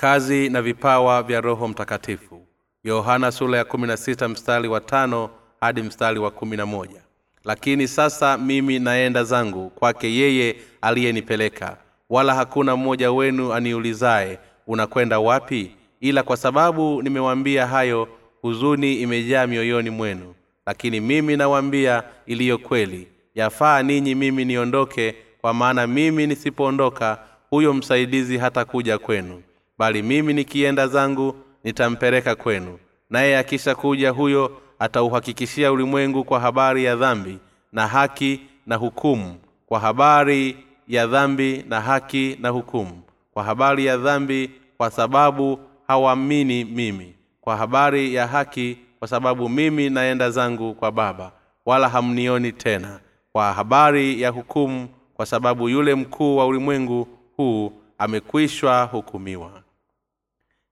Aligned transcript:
kazi 0.00 0.48
na 0.48 0.62
vipawa 0.62 1.22
vya 1.22 1.40
roho 1.40 1.68
mtakatifu. 1.68 2.46
Yohana 2.84 3.32
sura 3.32 3.58
ya 3.58 3.64
kumi 3.64 3.86
na 3.86 3.96
sita 3.96 4.28
mstari 4.28 4.68
wa 4.68 4.80
tano 4.80 5.30
hadi 5.60 5.82
mstari 5.82 6.18
wa 6.18 6.30
kumi 6.30 6.56
na 6.56 6.66
moja. 6.66 7.02
Lakini 7.44 7.88
sasa 7.88 8.38
mimi 8.38 8.78
naenda 8.78 9.24
zangu 9.24 9.70
kwake 9.70 10.14
yeye 10.14 10.56
aliyenipeleka. 10.80 11.76
Wala 12.10 12.34
hakuna 12.34 12.76
mmoja 12.76 13.12
wenu 13.12 13.52
aniulizaye 13.52 14.38
unakwenda 14.66 15.18
wapi? 15.20 15.70
Ila 16.00 16.22
kwa 16.22 16.36
sababu 16.36 17.02
nimewaambia 17.02 17.66
hayo 17.66 18.08
huzuni 18.42 18.94
imejaa 18.94 19.46
mioyoni 19.46 19.90
mwenu. 19.90 20.34
Lakini 20.66 21.00
mimi 21.00 21.36
nawaambia 21.36 22.02
iliyo 22.26 22.58
kweli. 22.58 23.08
Yafaa 23.34 23.82
ninyi 23.82 24.14
mimi 24.14 24.44
niondoke 24.44 25.14
kwa 25.40 25.54
maana 25.54 25.86
mimi 25.86 26.26
nisipoondoka 26.26 27.18
huyo 27.50 27.74
msaidizi 27.74 28.38
hata 28.38 28.64
kuja 28.64 28.98
kwenu 28.98 29.42
bali 29.80 30.02
mimi 30.02 30.32
nikienda 30.32 30.86
zangu 30.88 31.34
nitampeleka 31.64 32.34
kwenu. 32.34 32.78
Naye 33.10 33.38
akisha 33.38 33.74
kuja 33.74 34.10
huyo 34.10 34.60
atauhakikishia 34.78 35.72
ulimwengu 35.72 36.24
kwa 36.24 36.40
habari 36.40 36.84
ya 36.84 36.96
dhambi 36.96 37.38
na 37.72 37.86
haki 37.88 38.40
na 38.66 38.76
hukumu. 38.76 39.34
Kwa 39.66 39.80
habari 39.80 40.56
ya 40.88 41.06
dhambi 41.06 41.64
na 41.68 41.80
haki 41.80 42.36
na 42.40 42.48
hukumu. 42.48 43.02
Kwa 43.34 43.44
habari 43.44 43.86
ya 43.86 43.96
dhambi 43.96 44.50
kwa 44.76 44.90
sababu 44.90 45.58
hawaamini 45.86 46.64
mimi. 46.64 47.14
Kwa 47.40 47.56
habari 47.56 48.14
ya 48.14 48.26
haki 48.26 48.78
kwa 48.98 49.08
sababu 49.08 49.48
mimi 49.48 49.90
naenda 49.90 50.30
zangu 50.30 50.74
kwa 50.74 50.92
baba 50.92 51.32
wala 51.66 51.88
hamnioni 51.88 52.52
tena. 52.52 53.00
Kwa 53.32 53.52
habari 53.52 54.22
ya 54.22 54.30
hukumu 54.30 54.88
kwa 55.14 55.26
sababu 55.26 55.68
yule 55.68 55.94
mkuu 55.94 56.36
wa 56.36 56.46
ulimwengu 56.46 57.08
huu 57.36 57.72
amekwishwa 57.98 58.84
hukumiwa 58.84 59.59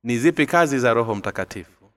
ni 0.03 0.19
zipi 0.19 0.47
kazi 0.47 0.79
za 0.79 0.95
roho 0.95 1.15
mtakatifu? 1.15 1.91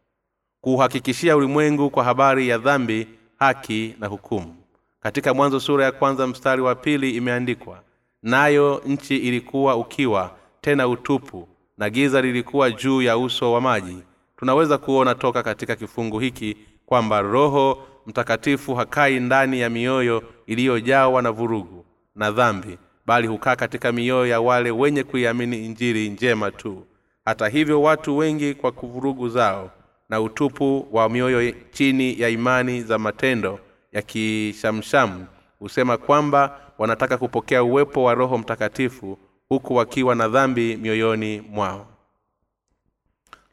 Kuuhakikishia 0.62 1.38
ulimwengu 1.38 1.90
kwa 1.90 2.04
habari 2.04 2.48
ya 2.48 2.58
dhambi 2.58 3.08
haki 3.40 3.96
na 4.00 4.08
hukumu. 4.08 4.56
Katika 5.00 5.34
mwanzo 5.34 5.60
sura 5.60 5.86
ya 5.86 5.92
kwanza 5.92 6.28
mstari 6.28 6.62
wa 6.62 6.76
pili 6.76 7.12
imeandikwa 7.12 7.82
nayo 8.24 8.82
nchi 8.86 9.18
ilikuwa 9.18 9.76
ukiwa 9.76 10.32
tena 10.62 10.88
utupu 10.88 11.48
na 11.78 11.90
giza 11.90 12.22
lilikuwa 12.22 12.72
juu 12.72 13.02
ya 13.02 13.18
uso 13.18 13.52
wa 13.54 13.62
maji. 13.62 13.98
Tunaweza 14.38 14.78
kuona 14.78 15.16
toka 15.16 15.44
katika 15.44 15.76
kifungu 15.76 16.20
hiki 16.20 16.58
kwamba 16.86 17.22
roho 17.22 17.84
mtakatifu 18.08 18.76
hakai 18.76 19.20
ndani 19.20 19.60
ya 19.60 19.70
mioyo 19.70 20.24
iliyojawa 20.48 21.22
na 21.22 21.32
vurugu 21.32 21.86
na 22.16 22.32
dhambi 22.32 22.78
bali 23.06 23.28
hukaa 23.28 23.56
katika 23.56 23.92
mioyo 23.92 24.28
ya 24.28 24.42
wale 24.42 24.72
wenye 24.72 25.04
kuiamini 25.04 25.66
injiri 25.66 26.10
njema 26.10 26.52
tu 26.52 26.86
hata 27.32 27.48
hivyo 27.48 27.82
watu 27.82 28.18
wengi 28.18 28.54
kwa 28.54 28.72
kuvurugu 28.72 29.30
zao 29.30 29.72
na 30.10 30.22
utupu 30.22 30.88
wa 30.92 31.10
mioyo 31.10 31.54
chini 31.72 32.22
ya 32.22 32.30
imani 32.30 32.82
za 32.82 32.98
matendo 32.98 33.60
ya 33.92 34.02
kishamshamu 34.02 35.26
husema 35.60 35.98
kwamba 35.98 36.60
wanataka 36.78 37.18
kupokea 37.18 37.64
uwepo 37.64 38.04
wa 38.04 38.14
roho 38.14 38.38
mtakatifu 38.38 39.18
huku 39.50 39.76
wakiwa 39.76 40.16
na 40.16 40.28
dhambi 40.28 40.78
mioyoni 40.78 41.42
mwao. 41.50 41.88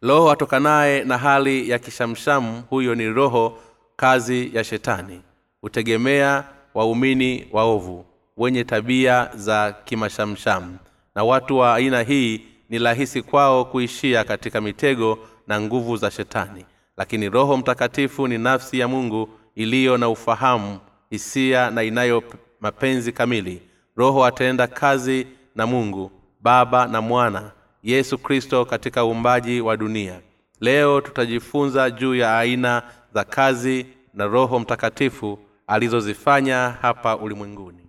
Roho 0.02 0.30
atokanaye 0.30 1.04
na 1.04 1.18
hali 1.18 1.70
ya 1.70 1.78
kishamshamu 1.78 2.62
huyo 2.70 2.94
ni 2.94 3.08
roho 3.08 3.58
kazi 3.96 4.50
ya 4.56 4.64
shetani 4.64 5.20
hutegemea 5.60 6.44
waumini 6.74 7.48
waovu 7.52 8.04
wenye 8.36 8.64
tabia 8.64 9.30
za 9.34 9.72
kimashamshamu 9.84 10.78
na 11.14 11.24
watu 11.24 11.58
wa 11.58 11.74
aina 11.74 12.02
hii 12.02 12.40
ni 12.68 12.78
rahisi 12.78 13.22
kwao 13.22 13.64
kuishia 13.64 14.24
katika 14.24 14.60
mitego 14.60 15.18
na 15.46 15.60
nguvu 15.60 15.96
za 15.96 16.10
shetani. 16.10 16.64
Lakini 16.96 17.28
roho 17.28 17.56
mtakatifu 17.56 18.28
ni 18.28 18.38
nafsi 18.38 18.78
ya 18.78 18.88
mungu 18.88 19.28
iliyo 19.54 19.96
na 19.96 20.08
ufahamu 20.08 20.78
hisia 21.10 21.70
na 21.70 21.82
inayo 21.82 22.22
mapenzi 22.60 23.12
kamili. 23.12 23.62
Roho 23.96 24.24
ataenda 24.24 24.66
kazi 24.66 25.26
na 25.54 25.66
mungu 25.66 26.10
baba 26.40 26.86
na 26.86 27.00
mwana 27.00 27.50
yesu 27.82 28.18
kristo 28.18 28.64
katika 28.64 29.04
uumbaji 29.04 29.60
wa 29.60 29.76
dunia. 29.76 30.20
Leo 30.60 31.00
tutajifunza 31.00 31.90
juu 31.90 32.14
ya 32.14 32.38
aina 32.38 32.82
za 33.14 33.24
kazi 33.24 33.86
na 34.14 34.26
roho 34.26 34.58
mtakatifu 34.58 35.38
alizozifanya 35.66 36.74
hapa 36.82 37.16
ulimwenguni. 37.16 37.86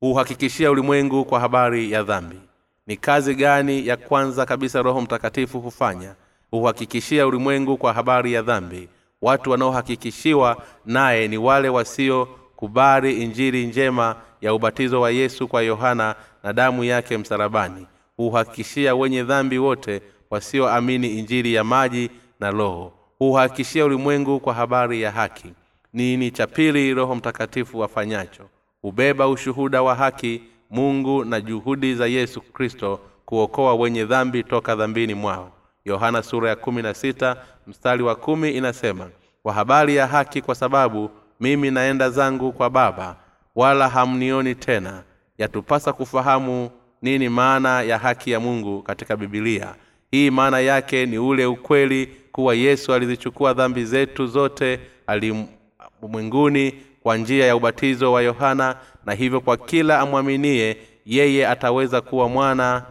Huhakikishia 0.00 0.70
ulimwengu 0.70 1.24
kwa 1.24 1.40
habari 1.40 1.92
ya 1.92 2.02
dhambi 2.02 2.40
ni 2.88 2.96
kazi 2.96 3.34
gani 3.34 3.86
ya 3.86 3.96
kwanza 3.96 4.46
kabisa 4.46 4.82
roho 4.82 5.00
mtakatifu 5.00 5.60
hufanya? 5.60 6.14
Huhakikishia 6.50 7.26
ulimwengu 7.26 7.76
kwa 7.76 7.92
habari 7.92 8.32
ya 8.32 8.42
dhambi. 8.42 8.88
Watu 9.22 9.50
wanaohakikishiwa 9.50 10.62
naye 10.86 11.28
ni 11.28 11.38
wale 11.38 11.68
wasiokubali 11.68 13.22
injiri 13.22 13.66
njema 13.66 14.16
ya 14.40 14.54
ubatizo 14.54 15.00
wa 15.00 15.10
yesu 15.10 15.48
kwa 15.48 15.62
yohana 15.62 16.14
na 16.42 16.52
damu 16.52 16.84
yake 16.84 17.18
msalabani. 17.18 17.86
Huhakikishia 18.16 18.94
wenye 18.94 19.22
dhambi 19.22 19.58
wote 19.58 20.02
wasioamini 20.30 21.18
injiri 21.18 21.54
ya 21.54 21.64
maji 21.64 22.10
na 22.40 22.50
roho. 22.50 22.92
Huhakikishia 23.18 23.84
ulimwengu 23.84 24.40
kwa 24.40 24.54
habari 24.54 25.02
ya 25.02 25.10
haki. 25.10 25.52
Nini 25.92 26.30
cha 26.30 26.46
pili 26.46 26.94
roho 26.94 27.14
mtakatifu 27.14 27.78
wafanyacho 27.78 28.42
hubeba 28.82 29.28
ushuhuda 29.28 29.82
wa 29.82 29.94
haki 29.94 30.42
mungu 30.70 31.24
na 31.24 31.40
juhudi 31.40 31.94
za 31.94 32.06
yesu 32.06 32.40
kristo 32.40 33.00
kuokoa 33.24 33.74
wenye 33.74 34.04
dhambi 34.04 34.42
toka 34.42 34.76
dhambini 34.76 35.14
mwao. 35.14 35.52
Yohana 35.84 36.22
sura 36.22 36.48
ya 36.48 36.56
kumi 36.56 36.82
na 36.82 36.94
sita 36.94 37.36
mstari 37.66 38.02
wa 38.02 38.14
kumi 38.14 38.50
inasema 38.50 39.10
kwa 39.42 39.52
habari 39.54 39.96
ya 39.96 40.06
haki 40.06 40.42
kwa 40.42 40.54
sababu 40.54 41.10
mimi 41.40 41.70
naenda 41.70 42.10
zangu 42.10 42.52
kwa 42.52 42.70
baba 42.70 43.16
wala 43.56 43.88
hamnioni 43.88 44.54
tena. 44.54 45.02
Yatupasa 45.38 45.92
kufahamu 45.92 46.70
nini 47.02 47.28
maana 47.28 47.82
ya 47.82 47.98
haki 47.98 48.30
ya 48.30 48.40
mungu 48.40 48.82
katika 48.82 49.16
bibilia 49.16 49.74
hii 50.10 50.30
maana 50.30 50.60
yake 50.60 51.06
ni 51.06 51.18
ule 51.18 51.46
ukweli 51.46 52.06
kuwa 52.32 52.54
yesu 52.54 52.94
alizichukua 52.94 53.54
dhambi 53.54 53.84
zetu 53.84 54.26
zote 54.26 54.80
alimwinguni 55.06 56.74
kwa 57.02 57.16
njia 57.16 57.46
ya 57.46 57.56
ubatizo 57.56 58.12
wa 58.12 58.22
yohana 58.22 58.76
na 59.08 59.14
hivyo 59.14 59.40
kwa 59.40 59.56
kila 59.56 60.00
amwaminie 60.00 60.76
yeye 61.06 61.48
ataweza 61.48 62.00
kuwa 62.00 62.28
mwana 62.28 62.82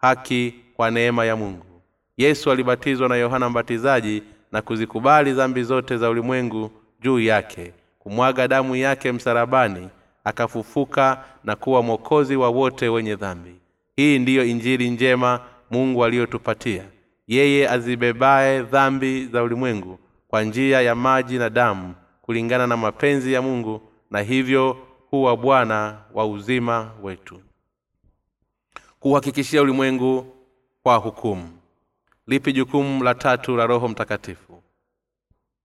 haki 0.00 0.54
kwa 0.76 0.90
neema 0.90 1.24
ya 1.24 1.36
mungu. 1.36 1.64
Yesu 2.16 2.50
alibatizwa 2.50 3.08
na 3.08 3.16
yohana 3.16 3.50
mbatizaji 3.50 4.22
na 4.52 4.62
kuzikubali 4.62 5.32
dhambi 5.32 5.62
zote 5.62 5.96
za 5.96 6.10
ulimwengu 6.10 6.70
juu 7.00 7.20
yake 7.20 7.72
kumwaga 7.98 8.48
damu 8.48 8.76
yake 8.76 9.12
msalabani 9.12 9.88
akafufuka 10.24 11.24
na 11.44 11.56
kuwa 11.56 11.82
mwokozi 11.82 12.36
wa 12.36 12.48
wote 12.48 12.88
wenye 12.88 13.16
dhambi. 13.16 13.54
Hii 13.96 14.18
ndiyo 14.18 14.44
injili 14.44 14.90
njema 14.90 15.40
mungu 15.70 16.04
aliyotupatia. 16.04 16.84
Yeye 17.28 17.68
azibebaye 17.68 18.62
dhambi 18.62 19.26
za 19.26 19.42
ulimwengu 19.42 19.98
kwa 20.28 20.42
njia 20.42 20.80
ya 20.80 20.94
maji 20.94 21.38
na 21.38 21.50
damu 21.50 21.94
kulingana 22.22 22.66
na 22.66 22.76
mapenzi 22.76 23.32
ya 23.32 23.42
mungu 23.42 23.80
na 24.10 24.20
hivyo 24.20 24.76
huwa 25.10 25.36
bwana 25.36 25.98
wa 26.14 26.26
uzima 26.26 26.90
wetu. 27.02 27.40
Kuhakikishia 29.00 29.62
ulimwengu 29.62 30.26
kwa 30.82 30.96
hukumu. 30.96 31.48
Lipi 32.26 32.52
jukumu 32.52 33.04
la 33.04 33.14
tatu 33.14 33.56
la 33.56 33.66
roho 33.66 33.88
mtakatifu? 33.88 34.62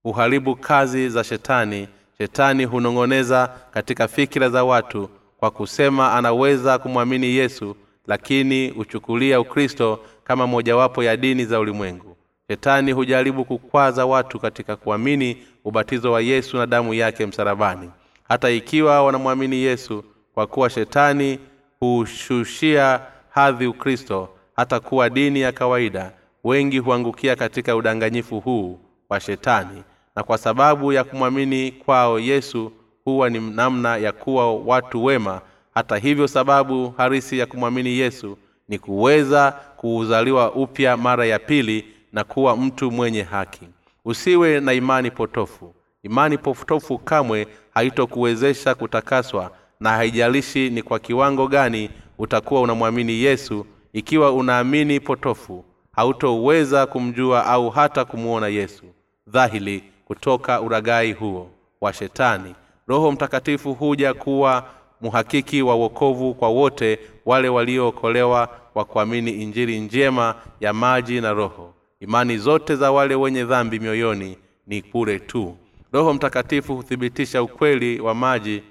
Huharibu 0.03 0.56
kazi 0.56 1.09
za 1.09 1.24
shetani. 1.24 1.88
Shetani 2.17 2.66
hunong'oneza 2.66 3.47
katika 3.72 4.08
fikira 4.08 4.50
za 4.50 4.64
watu 4.64 5.09
kwa 5.38 5.52
kusema 5.52 6.14
anaweza 6.14 6.78
kumwamini 6.78 7.28
yesu 7.28 7.76
lakini 8.08 8.70
huchukulia 8.70 9.40
ukristo 9.40 10.00
kama 10.23 10.47
mojawapo 10.47 11.03
ya 11.03 11.17
dini 11.17 11.46
za 11.46 11.59
ulimwengu. 11.59 12.16
Shetani 12.47 12.91
hujaribu 12.91 13.46
kukwaza 13.46 14.06
watu 14.06 14.40
katika 14.40 14.76
kuamini 14.76 15.38
ubatizo 15.64 16.12
wa 16.12 16.22
yesu 16.22 16.58
na 16.58 16.66
damu 16.67 16.94
yake 16.94 17.26
msalabani 17.26 17.90
hata 18.23 18.49
ikiwa 18.49 19.03
wanamwamini 19.03 19.55
yesu 19.55 20.03
kwa 20.34 20.47
kuwa 20.47 20.70
shetani 20.70 21.40
hushushia 21.79 23.02
hadhi 23.29 23.67
ukristo 23.67 24.29
hata 24.55 24.79
kuwa 24.79 25.09
dini 25.09 25.41
ya 25.41 25.52
kawaida 25.52 26.11
wengi 26.43 26.78
huangukia 26.79 27.35
katika 27.35 27.75
udanganyifu 27.75 28.40
huu 28.40 28.79
wa 29.09 29.20
shetani. 29.20 29.84
Na 30.16 30.23
kwa 30.23 30.37
sababu 30.37 30.93
ya 30.93 31.03
kumwamini 31.03 31.72
kwao 31.72 32.20
yesu 32.20 32.72
huwa 33.05 33.29
ni 33.29 33.40
namna 33.40 33.97
ya 33.97 34.11
kuwa 34.11 34.55
watu 34.55 35.03
wema. 35.05 35.41
Hata 35.73 35.97
hivyo 35.97 36.28
sababu 36.28 36.93
harisi 36.97 37.40
ya 37.40 37.46
kumwamini 37.46 37.90
yesu 37.97 38.37
ni 38.69 38.79
kuweza 38.79 39.52
kuuzaliwa 39.78 40.52
upya 40.52 40.97
mara 40.97 41.26
ya 41.26 41.40
pili 41.40 41.85
na 42.14 42.23
kuwa 42.23 42.58
mtu 42.58 42.91
mwenye 42.91 43.23
haki. 43.23 43.67
Usiwe 44.05 44.59
na 44.59 44.73
imani 44.73 45.11
potofu 45.11 45.73
imani 46.03 46.38
potofu 46.38 46.97
kamwe 46.97 47.47
haitokuwezesha 47.73 48.76
kutakaswa 48.76 49.52
na 49.79 49.90
haijalishi 49.90 50.70
ni 50.70 50.84
kwa 50.84 51.00
kiwango 51.00 51.47
gani 51.47 51.90
utakuwa 52.17 52.61
unamwamini 52.61 53.14
yesu 53.22 53.66
ikiwa 53.94 54.32
unaamini 54.32 55.00
potofu 55.00 55.66
hautoweza 55.91 56.85
kumjua 56.85 57.46
au 57.46 57.70
hata 57.70 58.05
kumwona 58.05 58.47
yesu. 58.47 58.84
Dhahili 59.28 59.84
kutoka 60.05 60.61
uragai 60.61 61.11
huo 61.14 61.50
wa 61.82 61.94
shetani. 61.94 62.55
Roho 62.88 63.11
mtakatifu 63.11 63.73
huja 63.73 64.14
kuwa 64.14 64.66
mhakiki 65.02 65.61
wa 65.61 65.76
wokovu 65.76 66.34
kwa 66.34 66.50
wote 66.50 67.00
wale 67.26 67.50
waliookolewa 67.50 68.47
kwa 68.73 68.85
kuamini 68.85 69.32
injili 69.32 69.79
njema 69.79 70.35
ya 70.59 70.73
maji 70.73 71.22
na 71.22 71.34
roho. 71.34 71.73
Imani 72.00 72.38
zote 72.38 72.76
za 72.76 72.91
wale 72.91 73.16
wenye 73.16 73.44
dhambi 73.44 73.79
mioyoni 73.79 74.38
ni 74.67 74.82
bure 74.94 75.20
tu 75.20 75.58
roho 75.93 76.13
mtakatifu 76.13 76.75
huthibitisha 76.75 77.43
ukweli 77.43 77.99
wa 78.01 78.16
maji 78.16 78.63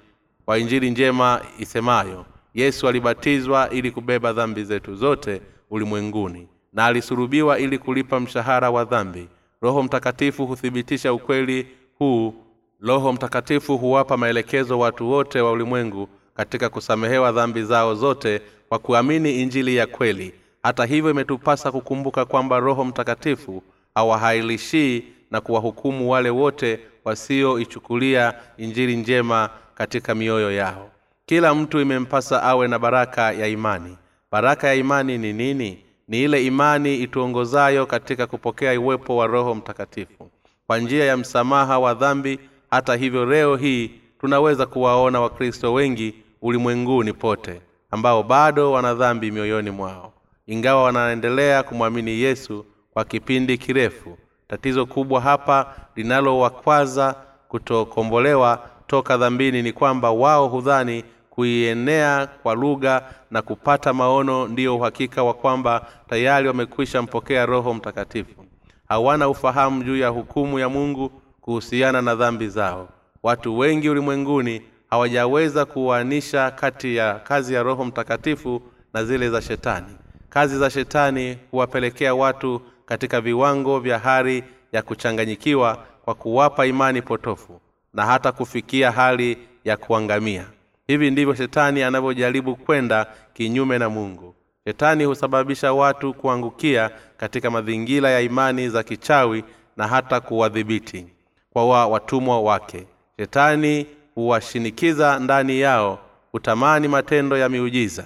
wa 0.47 0.57
injili 0.57 0.89
njema 0.91 1.41
isemayo 1.59 2.25
yesu 2.53 2.87
alibatizwa 2.87 3.69
ili 3.69 3.91
kubeba 3.91 4.33
dhambi 4.33 4.63
zetu 4.63 4.95
zote 4.95 5.41
ulimwenguni 5.69 6.47
na 6.73 6.85
alisurubiwa 6.85 7.59
ili 7.59 7.77
kulipa 7.77 8.19
mshahara 8.19 8.71
wa 8.71 8.85
dhambi. 8.85 9.27
Roho 9.61 9.83
mtakatifu 9.83 10.45
huthibitisha 10.45 11.13
ukweli 11.13 11.67
huu. 11.99 12.33
Roho 12.81 13.13
mtakatifu 13.13 13.77
huwapa 13.77 14.17
maelekezo 14.17 14.79
watu 14.79 15.09
wote 15.11 15.41
wa 15.41 15.51
ulimwengu 15.51 16.07
katika 16.35 16.69
kusamehewa 16.69 17.31
dhambi 17.31 17.63
zao 17.63 17.95
zote 17.95 18.41
kwa 18.69 18.79
kuamini 18.79 19.41
injili 19.41 19.75
ya 19.75 19.87
kweli. 19.87 20.33
Hata 20.63 20.85
hivyo 20.85 21.11
imetupasa 21.11 21.71
kukumbuka 21.71 22.25
kwamba 22.25 22.59
roho 22.59 22.85
mtakatifu 22.85 23.63
hawahailishii 23.95 25.03
na 25.33 25.41
kuwahukumu 25.41 26.09
wale 26.11 26.29
wote 26.29 26.79
wasioichukulia 27.05 28.33
injili 28.57 28.95
njema 28.95 29.49
katika 29.75 30.15
mioyo 30.15 30.51
yao. 30.51 30.89
Kila 31.25 31.55
mtu 31.55 31.79
imempasa 31.81 32.43
awe 32.43 32.67
na 32.67 32.79
baraka 32.79 33.31
ya 33.31 33.47
imani. 33.47 33.97
Baraka 34.31 34.67
ya 34.67 34.73
imani 34.73 35.17
ni 35.17 35.33
nini? 35.33 35.85
Ni 36.07 36.23
ile 36.23 36.45
imani 36.45 36.95
ituongozayo 36.97 37.85
katika 37.85 38.27
kupokea 38.27 38.79
uwepo 38.79 39.17
wa 39.17 39.27
roho 39.27 39.55
mtakatifu. 39.55 40.29
Kwa 40.67 40.79
njia 40.79 41.05
ya 41.05 41.17
msamaha 41.17 41.79
wa 41.79 41.93
dhambi 41.93 42.39
hata 42.71 42.95
hivyo 42.95 43.25
leo 43.25 43.55
hii 43.55 43.91
tunaweza 44.19 44.65
kuwaona 44.65 45.21
wakristo 45.21 45.73
wengi 45.73 46.13
ulimwenguni 46.41 47.13
pote 47.13 47.61
ambao 47.91 48.23
bado 48.23 48.71
wana 48.71 48.93
dhambi 48.93 49.31
mioyoni 49.31 49.69
mwao. 49.71 50.13
Ingawa 50.47 50.83
wanaendelea 50.83 51.63
kumwamini 51.63 52.11
yesu 52.11 52.65
kwa 52.93 53.05
kipindi 53.05 53.57
kirefu 53.57 54.17
tatizo 54.47 54.85
kubwa 54.85 55.21
hapa 55.21 55.73
linalowakwaza 55.95 57.15
kutokombolewa 57.47 58.59
toka 58.87 59.17
dhambini 59.17 59.61
ni 59.61 59.71
kwamba 59.73 60.11
wao 60.11 60.47
hudhani 60.47 61.03
kuienea 61.29 62.27
kwa 62.43 62.55
lugha 62.55 63.01
na 63.31 63.41
kupata 63.41 63.93
maono 63.93 64.47
ndiyo 64.47 64.75
uhakika 64.77 65.23
wa 65.23 65.33
kwamba 65.33 65.85
tayari 66.09 66.47
wamekwisha 66.47 67.01
mpokea 67.01 67.45
roho 67.45 67.73
mtakatifu. 67.73 68.45
Hawana 68.89 69.29
ufahamu 69.29 69.83
juu 69.83 69.97
ya 69.97 70.07
hukumu 70.09 70.59
ya 70.59 70.69
mungu 70.69 71.09
kuhusiana 71.41 72.01
na 72.01 72.15
dhambi 72.15 72.47
zao. 72.49 72.89
Watu 73.23 73.57
wengi 73.57 73.89
ulimwenguni 73.89 74.61
hawajaweza 74.89 75.65
kuuanisha 75.65 76.51
kati 76.51 76.95
ya 76.95 77.13
kazi 77.13 77.53
ya 77.53 77.63
roho 77.63 77.85
mtakatifu 77.85 78.61
na 78.93 79.05
zile 79.05 79.29
za 79.29 79.41
shetani. 79.41 79.95
Kazi 80.29 80.57
za 80.57 80.69
shetani 80.69 81.37
huwapelekea 81.51 82.15
watu 82.15 82.61
katika 82.85 83.21
viwango 83.21 83.79
vya 83.79 83.99
hali 83.99 84.43
ya 84.71 84.81
kuchanganyikiwa 84.81 85.85
kwa 86.05 86.15
kuwapa 86.15 86.65
imani 86.65 87.01
potofu 87.01 87.61
na 87.93 88.05
hata 88.05 88.31
kufikia 88.31 88.91
hali 88.91 89.37
ya 89.63 89.77
kuangamia. 89.77 90.45
Hivi 90.87 91.11
ndivyo 91.11 91.35
shetani 91.35 91.83
anavyojaribu 91.83 92.55
kwenda 92.55 93.05
kinyume 93.33 93.77
na 93.77 93.89
mungu. 93.89 94.35
Shetani 94.67 95.05
husababisha 95.05 95.73
watu 95.73 96.13
kuangukia 96.13 96.91
katika 97.17 97.51
mazingira 97.51 98.09
ya 98.09 98.21
imani 98.21 98.69
za 98.69 98.83
kichawi 98.83 99.43
na 99.77 99.87
hata 99.87 100.19
kuwadhibiti 100.19 101.07
kwa 101.53 101.65
wa 101.69 101.87
watumwa 101.87 102.41
wake. 102.41 102.87
Shetani 103.17 103.87
huwashinikiza 104.15 105.19
ndani 105.19 105.59
yao 105.59 105.99
kutamani 106.31 106.87
matendo 106.87 107.37
ya 107.37 107.49
miujiza 107.49 108.05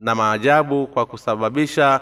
na 0.00 0.14
maajabu 0.14 0.86
kwa 0.86 1.06
kusababisha 1.06 2.00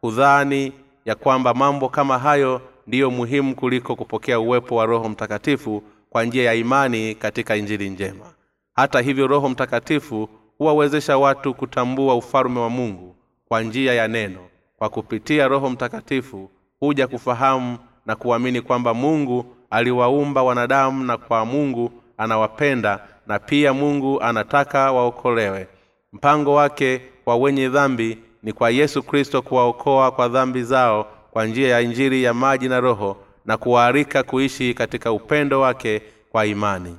kudhani 0.00 0.72
ya 1.06 1.14
kwamba 1.14 1.54
mambo 1.54 1.88
kama 1.88 2.18
hayo 2.18 2.60
ndiyo 2.86 3.10
muhimu 3.10 3.54
kuliko 3.54 3.96
kupokea 3.96 4.40
uwepo 4.40 4.76
wa 4.76 4.86
roho 4.86 5.08
mtakatifu 5.08 5.82
kwa 6.10 6.24
njia 6.24 6.44
ya 6.44 6.54
imani 6.54 7.14
katika 7.14 7.56
injili 7.56 7.90
njema. 7.90 8.26
Hata 8.74 9.00
hivyo 9.00 9.26
roho 9.26 9.48
mtakatifu 9.48 10.28
huwawezesha 10.58 11.18
watu 11.18 11.54
kutambua 11.54 12.14
ufalume 12.14 12.60
wa 12.60 12.70
mungu 12.70 13.16
kwa 13.48 13.62
njia 13.62 13.94
ya 13.94 14.08
neno. 14.08 14.38
Kwa 14.78 14.88
kupitia 14.88 15.48
roho 15.48 15.70
mtakatifu 15.70 16.50
huja 16.80 17.06
kufahamu 17.06 17.78
na 18.06 18.16
kuamini 18.16 18.60
kwamba 18.60 18.94
mungu 18.94 19.56
aliwaumba 19.70 20.42
wanadamu 20.42 21.04
na 21.04 21.16
kwa 21.16 21.44
mungu 21.44 21.90
anawapenda 22.18 23.00
na 23.26 23.38
pia 23.38 23.72
mungu 23.74 24.20
anataka 24.22 24.92
waokolewe. 24.92 25.68
Mpango 26.12 26.54
wake 26.54 27.00
kwa 27.24 27.36
wenye 27.36 27.68
dhambi 27.68 28.18
ni 28.46 28.52
kwa 28.52 28.70
yesu 28.70 29.02
kristo 29.02 29.42
kuwaokoa 29.42 30.10
kwa 30.10 30.28
dhambi 30.28 30.62
zao 30.62 31.06
kwa 31.30 31.46
njia 31.46 31.68
ya 31.68 31.80
injiri 31.80 32.22
ya 32.22 32.34
maji 32.34 32.68
na 32.68 32.80
roho 32.80 33.16
na 33.44 33.56
kuwaalika 33.56 34.22
kuishi 34.22 34.74
katika 34.74 35.12
upendo 35.12 35.60
wake 35.60 36.02
kwa 36.30 36.46
imani. 36.46 36.96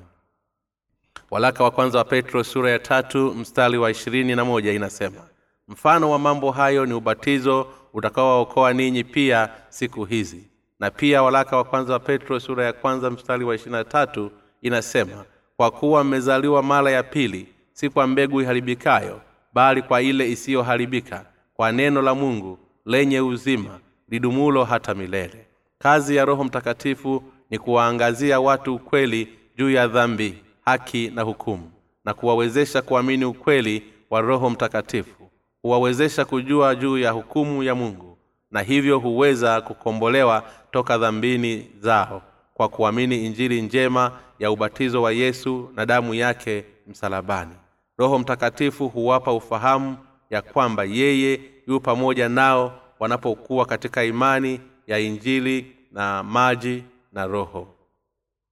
Walaka 1.32 1.64
wa 1.64 1.72
kwanza 1.72 1.98
wa 1.98 2.04
petro 2.04 2.44
sura 2.44 2.72
ya 2.72 2.80
tatu 2.80 3.34
mstari 3.34 3.78
wa 3.78 3.92
ishirini 3.92 4.36
na 4.36 4.46
moja 4.46 4.74
inasema 4.74 5.22
mfano 5.68 6.12
wa 6.12 6.20
mambo 6.20 6.52
hayo 6.52 6.86
ni 6.86 6.94
ubatizo 6.94 7.68
utakaowaokoa 7.94 8.74
ninyi 8.74 9.04
pia 9.04 9.50
siku 9.70 10.06
hizi. 10.06 10.48
Na 10.80 10.92
pia 10.92 11.24
walaka 11.24 11.58
wa 11.58 11.64
kwanza 11.64 11.94
wa 11.94 12.00
petro 12.00 12.40
sura 12.40 12.66
ya 12.66 12.74
kwanza 12.74 13.10
mstari 13.10 13.46
wa 13.46 13.56
ishirina 13.56 13.84
tatu 13.84 14.32
inasema 14.62 15.26
kwa 15.58 15.72
kuwa 15.72 16.04
mmezaliwa 16.04 16.64
mara 16.64 16.92
ya 16.92 17.04
pili 17.04 17.48
si 17.74 17.90
kwa 17.90 18.08
mbegu 18.08 18.42
iharibikayo 18.42 19.22
bali 19.54 19.82
kwa 19.82 20.02
ile 20.02 20.32
isiyoharibika 20.32 21.26
kwa 21.58 21.72
neno 21.72 22.02
la 22.02 22.16
mungu 22.16 22.58
lenye 22.86 23.22
uzima 23.22 23.80
lidumulo 24.10 24.64
hata 24.64 24.94
milele. 24.96 25.48
Kazi 25.80 26.16
ya 26.16 26.26
roho 26.26 26.44
mtakatifu 26.44 27.24
ni 27.50 27.60
kuwaangazia 27.60 28.40
watu 28.40 28.76
ukweli 28.76 29.30
juu 29.58 29.72
ya 29.72 29.88
dhambi 29.88 30.44
haki 30.66 31.12
na 31.16 31.22
hukumu 31.22 31.72
na 32.06 32.14
kuwawezesha 32.14 32.82
kuamini 32.82 33.26
ukweli 33.26 33.84
wa 34.10 34.22
roho 34.22 34.50
mtakatifu. 34.50 35.30
Huwawezesha 35.62 36.26
kujua 36.26 36.76
juu 36.76 36.98
ya 36.98 37.12
hukumu 37.12 37.64
ya 37.64 37.76
mungu 37.76 38.18
na 38.52 38.62
hivyo 38.62 39.00
huweza 39.00 39.62
kukombolewa 39.62 40.44
toka 40.72 40.98
dhambini 40.98 41.68
zao 41.80 42.22
kwa 42.54 42.70
kuamini 42.70 43.26
injili 43.26 43.62
njema 43.62 44.12
ya 44.40 44.52
ubatizo 44.52 45.02
wa 45.02 45.12
yesu 45.12 45.70
na 45.76 45.86
damu 45.86 46.14
yake 46.14 46.66
msalabani. 46.88 47.56
Roho 47.98 48.20
mtakatifu 48.20 48.88
huwapa 48.88 49.34
ufahamu 49.34 49.98
ya 50.30 50.42
kwamba 50.42 50.84
yeye 50.84 51.40
yu 51.68 51.80
pamoja 51.80 52.30
nao 52.30 52.82
wanapokuwa 53.00 53.66
katika 53.66 54.04
imani 54.04 54.62
ya 54.88 55.00
injili 55.00 55.76
na 55.92 56.24
maji 56.24 56.84
na 57.14 57.28
roho. 57.28 57.68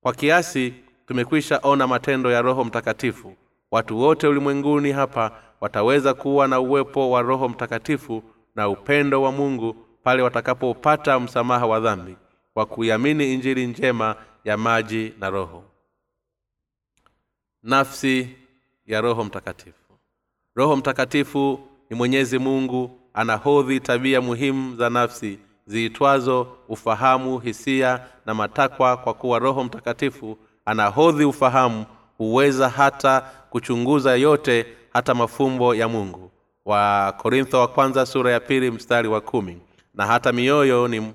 Kwa 0.01 0.13
kiasi 0.13 0.73
tumekwisha 1.07 1.59
ona 1.63 1.87
matendo 1.87 2.31
ya 2.31 2.41
roho 2.41 2.63
mtakatifu. 2.63 3.35
Watu 3.71 3.99
wote 3.99 4.27
ulimwenguni 4.27 4.91
hapa 4.91 5.31
wataweza 5.61 6.13
kuwa 6.13 6.47
na 6.47 6.59
uwepo 6.59 7.11
wa 7.11 7.21
roho 7.21 7.49
mtakatifu 7.49 8.23
na 8.55 8.69
upendo 8.69 9.21
wa 9.21 9.31
mungu 9.31 9.73
pale 10.03 10.21
watakapopata 10.23 11.19
msamaha 11.19 11.65
wa 11.65 11.79
dhambi 11.79 12.15
kwa 12.53 12.65
kuiamini 12.65 13.33
injili 13.33 13.67
njema 13.67 14.15
ya 14.43 14.57
maji 14.57 15.13
na 15.19 15.29
roho. 15.29 15.63
Nafsi 17.63 18.35
ya 18.85 19.01
roho 19.01 19.23
mtakatifu 19.23 19.84
roho 20.55 20.75
mtakatifu 20.75 21.59
ni 21.89 21.95
mwenyezi 21.97 22.39
mungu 22.39 22.99
anahodhi 23.13 23.79
tabia 23.79 24.21
muhimu 24.21 24.75
za 24.75 24.89
nafsi 24.89 25.39
ziitwazo 25.67 26.47
ufahamu 26.69 27.39
hisia 27.39 27.99
na 28.25 28.33
matakwa. 28.33 28.97
Kwa 28.97 29.13
kuwa 29.13 29.39
roho 29.39 29.63
mtakatifu 29.63 30.37
anahodhi 30.65 31.25
ufahamu 31.25 31.85
huweza 32.17 32.69
hata 32.69 33.21
kuchunguza 33.49 34.15
yote 34.15 34.65
hata 34.93 35.13
mafumbo 35.13 35.75
ya 35.75 35.87
mungu. 35.87 36.31
Wa 36.65 37.11
korintho 37.17 37.59
wa 37.59 37.67
kwanza 37.67 38.05
sura 38.05 38.31
ya 38.31 38.39
pili 38.39 38.71
mstari 38.71 39.07
wa 39.07 39.21
kumi. 39.21 39.57
Na 39.93 40.05
hata 40.05 40.31
mioyo 40.31 40.87
ni 40.87 41.13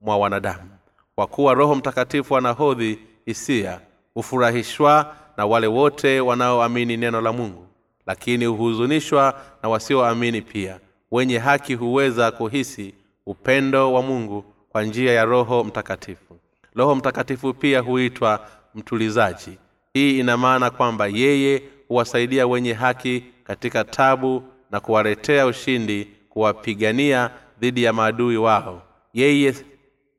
mwa 0.00 0.16
wanadamu. 0.16 0.70
Kwa 1.14 1.26
kuwa 1.26 1.54
roho 1.54 1.74
mtakatifu 1.74 2.36
anahodhi 2.36 2.98
hisia 3.26 3.80
hufurahishwa 4.14 5.16
na 5.36 5.46
wale 5.46 5.66
wote 5.66 6.20
wanaoamini 6.20 6.96
neno 6.96 7.20
la 7.20 7.32
mungu 7.32 7.67
lakini 8.08 8.44
huhuzunishwa 8.44 9.40
na 9.62 9.68
wasioamini 9.68 10.42
pia. 10.42 10.80
Wenye 11.10 11.38
haki 11.38 11.74
huweza 11.74 12.30
kuhisi 12.30 12.94
upendo 13.26 13.92
wa 13.92 14.02
mungu 14.02 14.44
kwa 14.68 14.82
njia 14.84 15.12
ya 15.12 15.24
roho 15.24 15.64
mtakatifu. 15.64 16.36
Roho 16.74 16.94
mtakatifu 16.94 17.54
pia 17.54 17.80
huitwa 17.80 18.46
mtulizaji. 18.74 19.58
Hii 19.94 20.18
ina 20.18 20.36
maana 20.36 20.70
kwamba 20.70 21.06
yeye 21.06 21.62
huwasaidia 21.88 22.46
wenye 22.46 22.72
haki 22.72 23.24
katika 23.44 23.84
tabu 23.84 24.42
na 24.70 24.80
kuwaletea 24.80 25.46
ushindi 25.46 26.08
kuwapigania 26.28 27.30
dhidi 27.60 27.82
ya 27.82 27.92
maadui 27.92 28.36
wao. 28.36 28.82
Yeye 29.14 29.54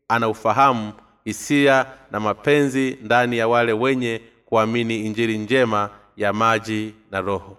ana 0.08 0.30
ufahamu 0.30 0.94
hisia 1.26 1.86
na 2.12 2.20
mapenzi 2.20 2.98
ndani 3.02 3.38
ya 3.38 3.48
wale 3.48 3.74
wenye 3.74 4.22
kuamini 4.46 5.06
injili 5.06 5.38
njema 5.38 5.90
ya 6.18 6.34
maji 6.34 6.94
na 7.12 7.22
roho 7.22 7.58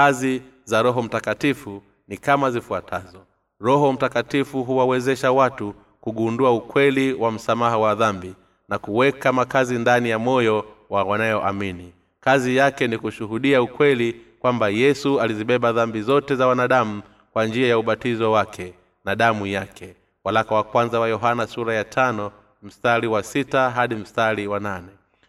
kazi 0.00 0.42
za 0.64 0.82
roho 0.82 1.02
mtakatifu 1.02 1.82
ni 2.08 2.16
kama 2.16 2.50
zifuatazo. 2.50 3.18
Roho 3.60 3.92
mtakatifu 3.92 4.62
huwawezesha 4.64 5.32
watu 5.32 5.74
kugundua 6.00 6.52
ukweli 6.52 7.12
wa 7.12 7.32
msamaha 7.32 7.78
wa 7.78 7.94
dhambi 7.94 8.34
na 8.68 8.78
kuweka 8.78 9.32
makazi 9.32 9.78
ndani 9.78 10.10
ya 10.10 10.18
moyo 10.18 10.64
wa 10.90 11.04
wanayoamini. 11.04 11.92
Kazi 12.20 12.56
yake 12.56 12.86
ni 12.88 12.98
kushuhudia 12.98 13.62
ukweli 13.62 14.20
kwamba 14.40 14.68
yesu 14.68 15.20
alizibeba 15.20 15.72
dhambi 15.72 16.02
zote 16.02 16.36
za 16.36 16.46
wanadamu 16.46 17.02
kwa 17.32 17.46
njia 17.46 17.68
ya 17.68 17.78
ubatizo 17.78 18.32
wake 18.32 18.74
na 19.04 19.16
damu 19.16 19.46
yake. 19.46 19.94
Walaka 20.24 20.54
wa 20.54 20.62
kwanza 20.64 21.00
wa 21.00 21.08
yohana 21.08 21.46
sura 21.46 21.74
ya 21.74 21.84
tano 21.84 22.32
mstari 22.62 23.08
wa 23.08 23.22
sita 23.22 23.70
hadi 23.70 23.94
mstari 23.94 24.46
wa 24.46 24.60
nane. 24.60 24.88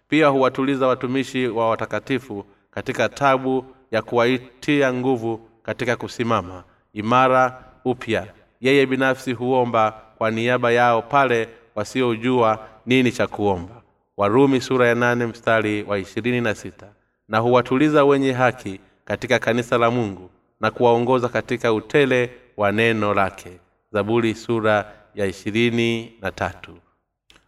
Pia 0.09 0.27
huwatuliza 0.27 0.87
watumishi 0.87 1.47
wa 1.47 1.69
watakatifu 1.69 2.45
katika 2.71 3.09
tabu 3.09 3.65
ya 3.91 4.01
kuwaitia 4.01 4.93
nguvu 4.93 5.47
katika 5.63 5.95
kusimama 5.95 6.63
imara 6.93 7.63
upya. 7.85 8.27
Yeye 8.61 8.85
binafsi 8.85 9.33
huomba 9.33 10.01
kwa 10.17 10.31
niaba 10.31 10.71
yao 10.71 11.01
pale 11.01 11.49
wasiojua 11.75 12.67
nini 12.85 13.11
cha 13.11 13.27
kuomba. 13.27 13.81
Warumi 14.17 14.61
sura 14.61 14.87
ya 14.87 14.95
nane 14.95 15.25
mstari 15.25 15.83
wa 15.83 15.99
ishirini 15.99 16.41
na 16.41 16.55
sita. 16.55 16.87
Na 17.27 17.37
huwatuliza 17.39 18.05
wenye 18.05 18.31
haki 18.31 18.79
katika 19.05 19.39
kanisa 19.39 19.77
la 19.77 19.91
mungu 19.91 20.29
na 20.59 20.71
kuwaongoza 20.71 21.29
katika 21.29 21.73
utele 21.73 22.29
wa 22.57 22.71
neno 22.71 23.13
lake. 23.13 23.51
Zaburi 23.91 24.35
sura 24.35 24.91
ya 25.15 25.25
ishirini 25.25 26.13
na 26.21 26.31
tatu. 26.31 26.77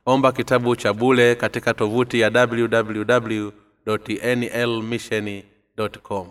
Omba 0.05 0.31
kitabu 0.31 0.75
cha 0.75 0.93
bule 0.93 1.35
katika 1.35 1.73
tovuti 1.73 2.19
ya 2.19 2.31
www 2.51 3.49
nlmission 4.35 5.43
com. 6.03 6.27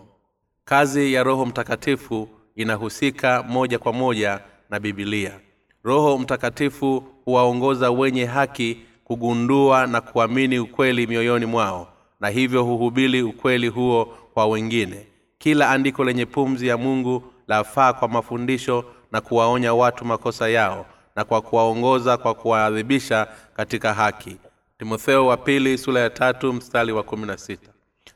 Kazi 0.65 1.13
ya 1.13 1.23
roho 1.23 1.45
mtakatifu 1.45 2.29
inahusika 2.55 3.43
moja 3.43 3.79
kwa 3.79 3.93
moja 3.93 4.39
na 4.69 4.79
bibilia 4.79 5.39
roho 5.83 6.17
mtakatifu 6.17 7.03
huwaongoza 7.25 7.91
wenye 7.91 8.25
haki 8.25 8.77
kugundua 9.03 9.87
na 9.87 10.01
kuamini 10.01 10.59
ukweli 10.59 11.07
mioyoni 11.07 11.45
mwao 11.45 11.87
na 12.19 12.29
hivyo 12.29 12.63
huhubili 12.63 13.21
ukweli 13.21 13.67
huo 13.67 14.05
kwa 14.33 14.45
wengine. 14.45 15.07
Kila 15.37 15.69
andiko 15.69 16.03
lenye 16.03 16.25
pumzi 16.25 16.67
ya 16.67 16.77
mungu 16.77 17.23
lafaa 17.47 17.93
kwa 17.93 18.07
mafundisho 18.07 18.85
na 19.11 19.21
kuwaonya 19.21 19.73
watu 19.73 20.05
makosa 20.05 20.49
yao 20.49 20.85
na 21.15 21.23
kwa 21.23 21.41
kuwaongoza 21.41 22.17
kwa 22.17 22.33
kuwaadhibisha 22.33 23.27
katika 23.55 23.93
haki. 23.93 24.37
Timotheo 24.79 25.27
wa 25.27 25.37
pili 25.37 25.77
sura 25.77 26.01
ya 26.01 26.09
tatu 26.09 26.53
mstari 26.53 26.91
wa 26.91 27.03
kumi 27.03 27.25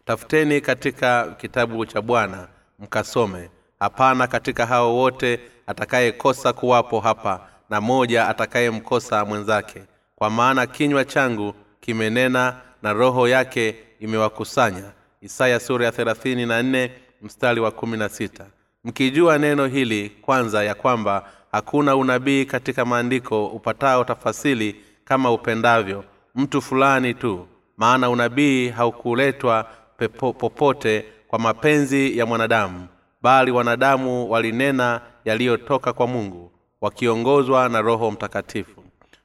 tafuteni 0.08 0.62
katika 0.62 1.36
kitabu 1.38 1.86
cha 1.86 2.02
bwana 2.02 2.48
mkasome. 2.80 3.50
Hapana 3.80 4.28
katika 4.28 4.66
hao 4.66 4.96
wote 4.96 5.40
atakayekosa 5.68 6.54
kuwapo 6.54 7.00
hapa 7.00 7.48
na 7.70 7.82
moja 7.82 8.28
atakayemkosa 8.28 9.26
mwenzake. 9.26 9.84
Kwa 10.16 10.30
maana 10.30 10.68
kinywa 10.68 11.06
changu 11.06 11.54
kimenena 11.80 12.56
na 12.84 12.94
roho 12.94 13.28
yake 13.28 13.76
imewakusanya. 14.00 14.84
Isaya 15.22 15.60
sura 15.60 15.86
ya 15.86 15.92
mstari 17.22 17.62
wa 17.62 17.72
kumi 17.72 17.98
mkijua 18.84 19.38
neno 19.38 19.66
hili 19.66 20.10
kwanza 20.10 20.64
ya 20.64 20.76
kwamba 20.76 21.30
hakuna 21.52 21.96
unabii 21.96 22.46
katika 22.46 22.86
maandiko 22.86 23.48
upatao 23.48 24.04
tafasili 24.04 24.76
kama 25.06 25.32
upendavyo 25.32 26.04
mtu 26.36 26.62
fulani 26.62 27.14
tu. 27.14 27.48
Maana 27.78 28.10
unabii 28.10 28.70
haukuletwa 28.70 29.70
popote 30.40 31.06
kwa 31.28 31.40
mapenzi 31.40 32.18
ya 32.18 32.26
mwanadamu 32.26 32.88
bali 33.22 33.52
wanadamu 33.52 34.32
walinena 34.32 35.02
yaliyotoka 35.26 35.94
kwa 35.94 36.08
mungu 36.08 36.52
wakiongozwa 36.82 37.70
na 37.70 37.82
roho 37.82 38.12
mtakatifu. 38.12 38.84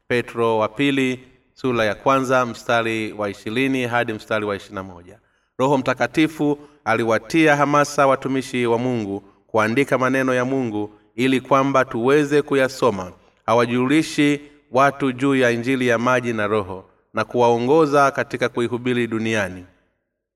Petro 0.08 0.58
wa 0.58 0.68
pili 0.68 1.20
sura 1.54 1.84
ya 1.84 1.94
kwanza 1.94 2.46
mstari 2.46 3.12
wa 3.12 3.30
ishirini 3.30 3.86
hadi 3.86 4.12
mstari 4.12 4.44
wa 4.44 4.56
ishirina 4.56 4.82
moja. 4.82 5.18
Roho 5.58 5.78
mtakatifu 5.78 6.58
aliwatia 6.84 7.56
hamasa 7.56 8.06
watumishi 8.06 8.66
wa 8.66 8.78
mungu 8.78 9.22
kuandika 9.46 9.98
maneno 9.98 10.34
ya 10.34 10.44
mungu 10.44 10.90
ili 11.16 11.40
kwamba 11.40 11.84
tuweze 11.84 12.42
kuyasoma. 12.42 13.12
Hawajulishi 13.46 14.40
watu 14.70 15.12
juu 15.12 15.34
ya 15.34 15.50
injili 15.50 15.88
ya 15.88 15.98
maji 15.98 16.32
na 16.32 16.46
roho 16.46 16.84
na 17.14 17.24
kuwaongoza 17.24 18.10
katika 18.10 18.48
kuihubiri 18.48 19.06
duniani 19.06 19.64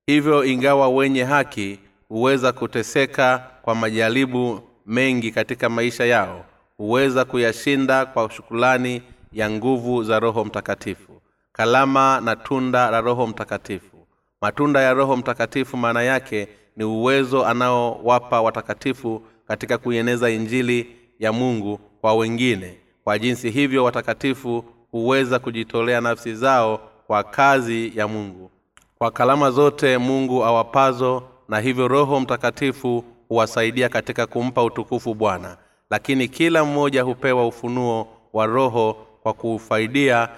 hivyo 0.06 0.44
ingawa 0.44 0.88
wenye 0.88 1.24
haki 1.24 1.78
huweza 2.08 2.52
kuteseka 2.52 3.50
kwa 3.62 3.74
majaribu 3.74 4.60
mengi 4.86 5.30
katika 5.30 5.68
maisha 5.68 6.04
yao 6.04 6.44
huweza 6.76 7.24
kuyashinda 7.24 8.06
kwa 8.06 8.30
shukulani 8.30 9.02
ya 9.32 9.50
nguvu 9.50 10.02
za 10.04 10.18
roho 10.20 10.44
mtakatifu. 10.44 11.12
Kalama 11.52 12.20
na 12.24 12.36
tunda 12.36 12.90
la 12.90 13.00
roho 13.00 13.26
mtakatifu. 13.26 13.96
Matunda 14.40 14.80
ya 14.80 14.94
roho 14.94 15.16
mtakatifu 15.16 15.76
maana 15.76 16.02
yake 16.02 16.48
ni 16.76 16.84
uwezo 16.84 17.46
anaowapa 17.46 18.40
watakatifu 18.40 19.22
katika 19.48 19.78
kuieneza 19.78 20.30
injili 20.30 20.96
ya 21.18 21.32
mungu 21.32 21.80
kwa 22.00 22.14
wengine. 22.14 22.78
Kwa 23.04 23.18
jinsi 23.18 23.50
hivyo 23.50 23.84
watakatifu 23.84 24.64
huweza 24.90 25.38
kujitolea 25.38 26.00
nafsi 26.00 26.34
zao 26.34 26.80
kwa 27.06 27.22
kazi 27.24 27.92
ya 27.98 28.08
mungu 28.08 28.50
kwa 28.98 29.10
kalama 29.10 29.50
zote 29.50 29.98
mungu 29.98 30.44
awapazo 30.44 31.22
na 31.48 31.60
hivyo 31.60 31.88
roho 31.88 32.20
mtakatifu 32.20 33.04
huwasaidia 33.28 33.88
katika 33.88 34.26
kumpa 34.26 34.64
utukufu 34.64 35.14
bwana. 35.14 35.56
Lakini 35.90 36.28
kila 36.28 36.64
mmoja 36.64 37.02
hupewa 37.02 37.46
ufunuo 37.46 38.08
wa 38.32 38.46
roho 38.46 38.96
kwa 39.22 39.32
kufaidia 39.32 40.28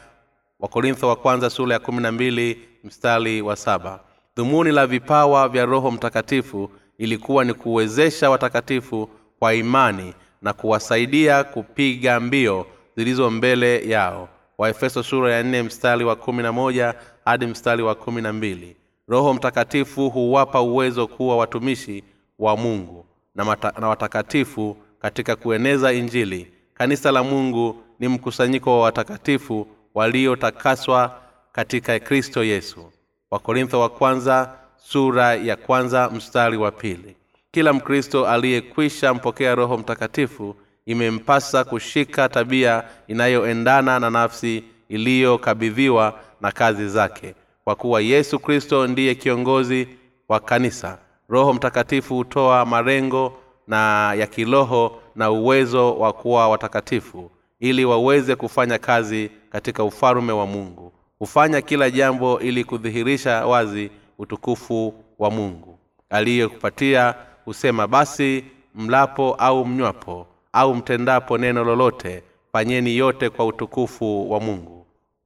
wakorintho 0.60 1.08
wa 1.08 1.16
kwanza 1.16 1.50
sura 1.50 1.72
ya 1.74 1.78
kumi 1.78 2.02
na 2.02 2.12
mbili 2.12 2.68
mstari 2.84 3.42
wa 3.42 3.56
saba. 3.56 4.00
Dhumuni 4.36 4.72
la 4.72 4.86
vipawa 4.86 5.48
vya 5.48 5.64
roho 5.66 5.90
mtakatifu 5.90 6.70
ilikuwa 6.98 7.44
ni 7.44 7.54
kuwezesha 7.54 8.30
watakatifu 8.30 9.08
kwa 9.38 9.54
imani 9.54 10.14
na 10.42 10.52
kuwasaidia 10.52 11.44
kupiga 11.44 12.20
mbio 12.20 12.66
zilizo 12.96 13.30
mbele 13.30 13.88
yao. 13.88 14.28
Waefeso 14.58 15.02
sura 15.02 15.34
ya 15.34 15.42
nne 15.42 15.62
mstari 15.62 16.04
wa 16.04 16.16
kumi 16.16 16.42
na 16.42 16.52
moja 16.52 16.94
hadi 17.28 17.47
mstari 17.47 17.82
wa 17.82 17.94
kumi 17.94 18.23
na 18.23 18.32
mbili. 18.32 18.76
Roho 19.08 19.35
mtakatifu 19.35 20.11
huwapa 20.11 20.61
uwezo 20.61 21.06
kuwa 21.06 21.37
watumishi 21.37 22.04
wa 22.38 22.56
mungu 22.56 23.06
na, 23.35 23.44
mata, 23.44 23.73
na 23.80 23.88
watakatifu 23.88 24.76
katika 24.99 25.37
kueneza 25.37 25.92
injili. 25.92 26.52
Kanisa 26.75 27.12
la 27.12 27.23
mungu 27.23 27.82
ni 28.00 28.08
mkusanyiko 28.08 28.70
wa 28.78 28.85
watakatifu 28.85 29.66
waliotakaswa 29.94 31.20
katika 31.52 31.99
kristo 31.99 32.44
yesu. 32.44 32.92
Wakorintho 33.30 33.80
wa 33.80 33.88
kwanza 33.88 34.54
sura 34.76 35.35
ya 35.35 35.56
kwanza 35.56 36.11
mstari 36.11 36.56
wa 36.56 36.70
pili. 36.70 37.16
Kila 37.50 37.73
mkristo 37.73 38.26
aliyekwisha 38.26 39.14
mpokea 39.14 39.54
roho 39.54 39.78
mtakatifu 39.78 40.56
imempasa 40.87 41.64
kushika 41.64 42.28
tabia 42.28 42.85
inayoendana 43.08 44.00
na 44.00 44.11
nafsi 44.11 44.64
iliyokabidhiwa 44.88 46.20
na 46.40 46.52
kazi 46.52 46.88
zake 46.88 47.35
kwa 47.64 47.75
kuwa 47.75 48.00
yesu 48.00 48.38
kristo 48.38 48.87
ndiye 48.87 49.14
kiongozi 49.14 49.88
wa 50.28 50.40
kanisa. 50.40 50.99
Roho 51.28 51.52
mtakatifu 51.52 52.14
hutoa 52.16 52.64
marengo 52.66 53.33
na 53.66 54.14
ya 54.14 54.26
kiroho 54.26 55.00
na 55.16 55.30
uwezo 55.30 55.95
wa 55.99 56.12
kuwa 56.12 56.49
watakatifu 56.49 57.30
ili 57.61 57.85
waweze 57.85 58.37
kufanya 58.37 58.78
kazi 58.78 59.30
katika 59.50 59.85
ufalume 59.85 60.33
wa 60.33 60.47
mungu 60.47 60.92
hufanya 61.18 61.61
kila 61.61 61.90
jambo 61.90 62.40
ili 62.40 62.64
kudhihirisha 62.64 63.47
wazi 63.47 63.90
utukufu 64.18 64.95
wa 65.18 65.30
mungu. 65.30 65.78
Aliyekupatia 66.11 67.14
husema 67.45 67.87
basi 67.87 68.45
mlapo 68.75 69.35
au 69.35 69.66
mnywapo 69.66 70.26
au 70.52 70.75
mtendapo 70.75 71.38
neno 71.38 71.64
lolote 71.64 72.23
fanyeni 72.52 72.97
yote 72.97 73.30
kwa 73.30 73.47
utukufu 73.47 74.30
wa 74.33 74.40
mungu 74.40 74.77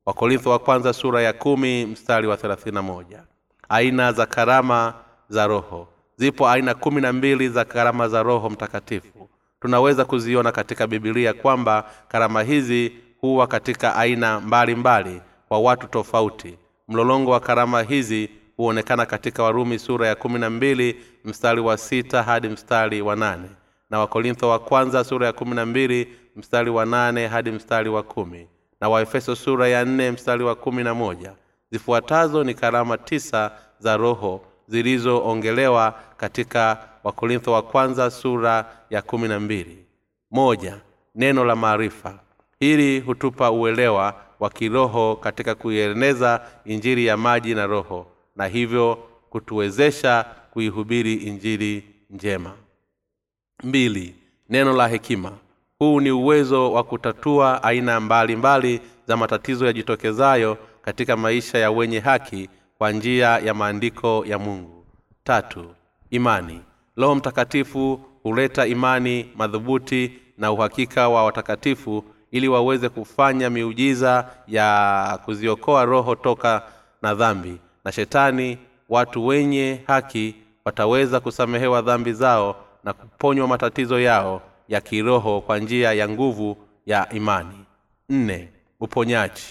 wakorintho 0.07 0.51
wa 0.51 0.59
kwanza 0.59 0.93
sura 0.93 1.23
ya 1.23 1.33
kumi 1.33 1.87
mstari 1.87 2.27
wa 2.27 2.37
thelathini 2.37 2.81
moja. 2.81 3.23
Aina 3.69 4.13
za 4.13 4.27
karama 4.27 4.95
za 5.29 5.47
roho. 5.47 5.89
Zipo 6.17 6.49
aina 6.49 6.75
kumi 6.75 7.01
na 7.01 7.13
mbili 7.13 7.49
za 7.49 7.65
karama 7.65 8.09
za 8.09 8.23
roho 8.23 8.51
mtakatifu. 8.51 9.29
Tunaweza 9.61 10.05
kuziona 10.05 10.53
katika 10.53 10.87
bibilia 10.87 11.33
kwamba 11.35 11.91
karama 12.09 12.43
hizi 12.43 12.93
huwa 13.21 13.47
katika 13.47 13.97
aina 13.97 14.41
mbalimbali 14.41 15.11
mbali 15.11 15.23
kwa 15.49 15.59
watu 15.59 15.87
tofauti. 15.87 16.59
Mlolongo 16.89 17.31
wa 17.31 17.41
karama 17.41 17.83
hizi 17.83 18.31
huonekana 18.57 19.07
katika 19.07 19.43
warumi 19.43 19.79
sura 19.79 20.07
ya 20.09 20.15
kumi 20.15 20.39
na 20.39 20.51
mbili 20.51 20.97
mstari 21.25 21.61
wa 21.61 21.77
sita 21.79 22.23
hadi 22.23 22.49
mstari 22.49 23.03
wa 23.03 23.17
nane. 23.17 23.49
Na 23.91 23.99
wakorintho 23.99 24.49
wa 24.49 24.59
kwanza 24.59 25.05
sura 25.05 25.27
ya 25.27 25.33
kumi 25.33 25.55
na 25.55 25.67
mbili 25.67 26.09
mstari 26.37 26.71
wa 26.71 26.87
nane 26.87 27.27
hadi 27.27 27.51
mstari 27.51 27.89
wa 27.91 28.03
kumi 28.03 28.47
na 28.83 28.89
waefeso 28.89 29.37
sura 29.37 29.69
ya 29.69 29.85
nne 29.85 30.11
mstari 30.11 30.45
wa 30.45 30.55
kumi 30.55 30.85
na 30.85 30.95
moja. 30.95 31.33
Zifuatazo 31.71 32.45
ni 32.45 32.55
karama 32.55 32.99
tisa 32.99 33.53
za 33.79 33.97
roho 33.97 34.45
zilizoongelewa 34.69 35.95
katika 36.17 36.89
wakorintho 37.05 37.53
wa 37.53 37.63
kwanza 37.63 38.11
sura 38.11 38.77
ya 38.91 39.03
kumi 39.03 39.29
na 39.29 39.41
mbili. 39.41 39.85
Moja 40.31 40.77
neno 41.15 41.45
la 41.45 41.57
maarifa. 41.57 42.19
Hili 42.61 43.01
hutupa 43.01 43.51
uelewa 43.51 44.15
wa 44.41 44.51
kiroho 44.51 45.17
katika 45.17 45.55
kuieneza 45.55 46.41
injili 46.65 47.07
ya 47.07 47.17
maji 47.17 47.55
na 47.55 47.67
roho 47.67 48.07
na 48.37 48.47
hivyo 48.47 48.99
kutuwezesha 49.31 50.25
kuihubiri 50.51 51.15
injili 51.15 51.85
njema. 52.11 52.53
Mbili 53.65 54.15
neno 54.49 54.73
la 54.77 54.89
hekima 54.89 55.33
huu 55.83 56.01
ni 56.01 56.11
uwezo 56.11 56.73
wa 56.73 56.85
kutatua 56.85 57.63
aina 57.63 58.01
mbalimbali 58.01 58.77
mbali 58.77 58.91
za 59.07 59.17
matatizo 59.17 59.67
yajitokezayo 59.67 60.59
katika 60.83 61.17
maisha 61.17 61.59
ya 61.59 61.71
wenye 61.71 61.99
haki 62.01 62.49
kwa 62.79 62.93
njia 62.93 63.29
ya 63.29 63.55
maandiko 63.55 64.25
ya 64.27 64.39
mungu. 64.39 64.85
Tatu 65.25 65.75
imani. 66.11 66.61
Roho 66.97 67.15
mtakatifu 67.15 68.01
huleta 68.23 68.67
imani 68.67 69.29
madhubuti 69.37 70.13
na 70.39 70.53
uhakika 70.53 71.09
wa 71.09 71.25
watakatifu 71.25 72.05
ili 72.31 72.49
waweze 72.49 72.89
kufanya 72.89 73.51
miujiza 73.51 74.27
ya 74.49 75.19
kuziokoa 75.25 75.85
roho 75.85 76.15
toka 76.15 76.63
na 77.03 77.15
dhambi 77.15 77.59
na 77.85 77.93
shetani 77.93 78.59
watu 78.89 79.27
wenye 79.27 79.81
haki 79.87 80.35
wataweza 80.65 81.21
kusamehewa 81.21 81.83
dhambi 81.83 82.13
zao 82.13 82.57
na 82.85 82.93
kuponywa 82.93 83.49
matatizo 83.49 84.01
yao 84.01 84.43
ya 84.73 84.81
kiroho 84.81 85.41
kwa 85.41 85.59
njia 85.59 85.93
ya 85.93 86.09
nguvu 86.09 86.57
ya 86.87 87.09
imani. 87.13 87.65
Nne 88.09 88.49
uponyaji. 88.81 89.43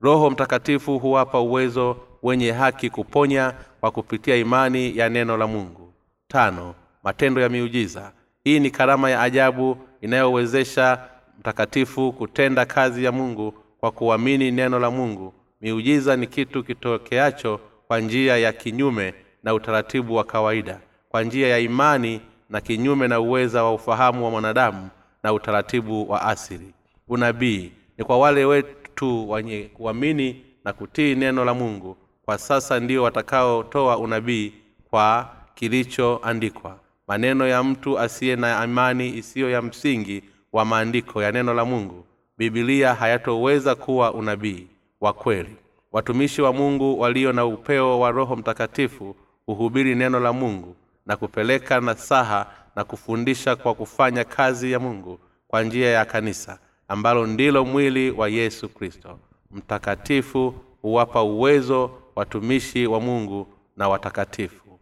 Roho 0.00 0.30
mtakatifu 0.30 0.98
huwapa 0.98 1.40
uwezo 1.40 1.96
wenye 2.22 2.52
haki 2.52 2.90
kuponya 2.90 3.54
kwa 3.80 3.90
kupitia 3.90 4.36
imani 4.36 4.96
ya 4.98 5.08
neno 5.08 5.36
la 5.36 5.46
mungu. 5.46 5.92
Tano 6.28 6.74
matendo 7.02 7.40
ya 7.40 7.48
miujiza. 7.48 8.12
Hii 8.44 8.60
ni 8.60 8.70
karama 8.70 9.10
ya 9.10 9.22
ajabu 9.22 9.76
inayowezesha 10.00 11.08
mtakatifu 11.38 12.12
kutenda 12.12 12.64
kazi 12.66 13.04
ya 13.04 13.12
mungu 13.12 13.54
kwa 13.80 13.90
kuamini 13.92 14.50
neno 14.50 14.78
la 14.78 14.90
mungu. 14.90 15.34
Miujiza 15.60 16.16
ni 16.16 16.26
kitu 16.26 16.64
kitokeacho 16.64 17.60
kwa 17.86 18.00
njia 18.00 18.36
ya 18.36 18.52
kinyume 18.52 19.14
na 19.42 19.54
utaratibu 19.54 20.14
wa 20.14 20.24
kawaida. 20.24 20.80
Kwa 21.08 21.22
njia 21.22 21.48
ya 21.48 21.58
imani 21.58 22.20
na 22.52 22.60
kinyume 22.60 23.08
na 23.08 23.20
uweza 23.20 23.64
wa 23.64 23.74
ufahamu 23.74 24.24
wa 24.24 24.30
mwanadamu 24.30 24.88
na 25.22 25.32
utaratibu 25.32 26.10
wa 26.10 26.22
asili. 26.22 26.74
Unabii 27.08 27.72
ni 27.98 28.04
kwa 28.04 28.18
wale 28.18 28.44
wetu 28.44 29.30
wenye 29.30 29.70
kuamini 29.74 30.42
na 30.64 30.72
kutii 30.72 31.14
neno 31.14 31.44
la 31.44 31.54
mungu. 31.54 31.96
Kwa 32.24 32.38
sasa 32.38 32.80
ndio 32.80 33.02
watakaotoa 33.02 33.98
unabii 33.98 34.52
kwa 34.90 35.30
kilichoandikwa. 35.54 36.78
Maneno 37.08 37.46
ya 37.48 37.62
mtu 37.62 37.98
asiye 37.98 38.36
na 38.36 38.64
imani 38.64 39.08
isiyo 39.16 39.50
ya 39.50 39.62
msingi 39.62 40.22
wa 40.52 40.64
maandiko 40.64 41.22
ya 41.22 41.32
neno 41.32 41.54
la 41.54 41.64
mungu. 41.64 42.04
Bibilia 42.38 42.94
hayatoweza 42.94 43.74
kuwa 43.74 44.14
unabii 44.14 44.66
wa 45.00 45.12
kweli. 45.12 45.56
Watumishi 45.92 46.42
wa 46.42 46.52
mungu 46.52 47.00
walio 47.00 47.32
na 47.32 47.46
upeo 47.46 48.00
wa 48.00 48.10
roho 48.10 48.36
mtakatifu 48.36 49.16
huhubiri 49.46 49.94
neno 49.94 50.20
la 50.20 50.32
mungu 50.32 50.76
na 51.06 51.16
kupeleka 51.16 51.80
nasaha 51.80 52.46
na 52.76 52.84
kufundisha 52.84 53.56
kwa 53.56 53.74
kufanya 53.74 54.24
kazi 54.24 54.72
ya 54.72 54.78
mungu 54.80 55.18
kwa 55.48 55.62
njia 55.62 55.90
ya 55.90 56.04
kanisa 56.04 56.58
ambalo 56.88 57.26
ndilo 57.26 57.64
mwili 57.64 58.10
wa 58.10 58.28
yesu 58.28 58.68
kristo. 58.68 59.18
Mtakatifu 59.50 60.54
huwapa 60.82 61.22
uwezo 61.22 61.90
watumishi 62.16 62.86
wa 62.86 63.00
mungu 63.00 63.46
na 63.76 63.88
watakatifu. 63.88 64.78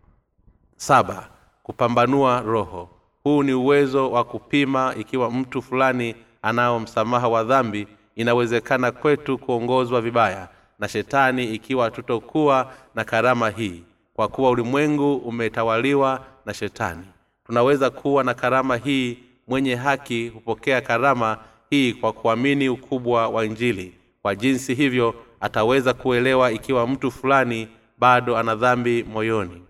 Saba 0.76 1.28
kupambanua 1.62 2.40
roho. 2.40 2.88
Huu 3.24 3.42
ni 3.42 3.52
uwezo 3.52 4.10
wa 4.10 4.24
kupima 4.24 4.94
ikiwa 4.98 5.30
mtu 5.30 5.62
fulani 5.62 6.14
anao 6.42 6.80
msamaha 6.80 7.28
wa 7.28 7.44
dhambi 7.44 7.88
inawezekana 8.14 8.92
kwetu 8.92 9.38
kuongozwa 9.38 10.00
vibaya 10.00 10.48
na 10.78 10.88
shetani 10.88 11.44
ikiwa 11.54 11.90
tutokuwa 11.90 12.72
na 12.94 13.04
karama 13.04 13.50
hii 13.50 13.84
kwa 14.20 14.28
kuwa 14.28 14.50
ulimwengu 14.50 15.16
umetawaliwa 15.16 16.24
na 16.46 16.54
shetani. 16.54 17.04
Tunaweza 17.46 17.90
kuwa 17.90 18.24
na 18.24 18.34
karama 18.34 18.76
hii 18.76 19.18
mwenye 19.48 19.74
haki 19.74 20.28
hupokea 20.28 20.80
karama 20.80 21.38
hii 21.70 21.92
kwa 21.92 22.12
kuamini 22.12 22.68
ukubwa 22.68 23.28
wa 23.28 23.44
injili. 23.44 23.94
Kwa 24.22 24.34
jinsi 24.34 24.74
hivyo 24.74 25.14
ataweza 25.40 25.94
kuelewa 25.94 26.52
ikiwa 26.52 26.86
mtu 26.86 27.10
fulani 27.10 27.68
bado 27.98 28.36
ana 28.36 28.54
dhambi 28.54 29.02
moyoni. 29.04 29.62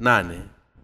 Nane 0.00 0.40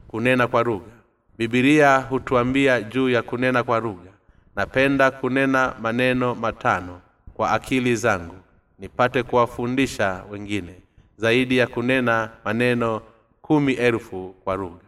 kunena 0.09 0.47
kwa 0.47 0.63
lugha. 0.63 0.93
Bibilia 1.39 1.99
hutuambia 1.99 2.81
juu 2.83 3.09
ya 3.11 3.23
kunena 3.23 3.63
kwa 3.63 3.81
lugha. 3.81 4.11
Napenda 4.57 5.11
kunena 5.11 5.75
maneno 5.83 6.35
matano 6.35 7.01
kwa 7.35 7.51
akili 7.51 7.97
zangu 7.97 8.35
nipate 8.79 9.23
kuwafundisha 9.23 10.25
wengine 10.31 10.84
zaidi 11.17 11.57
ya 11.59 11.67
kunena 11.67 12.31
maneno 12.45 13.03
kumi 13.43 13.73
elfu 13.73 14.35
kwa 14.45 14.57
lugha. 14.57 14.79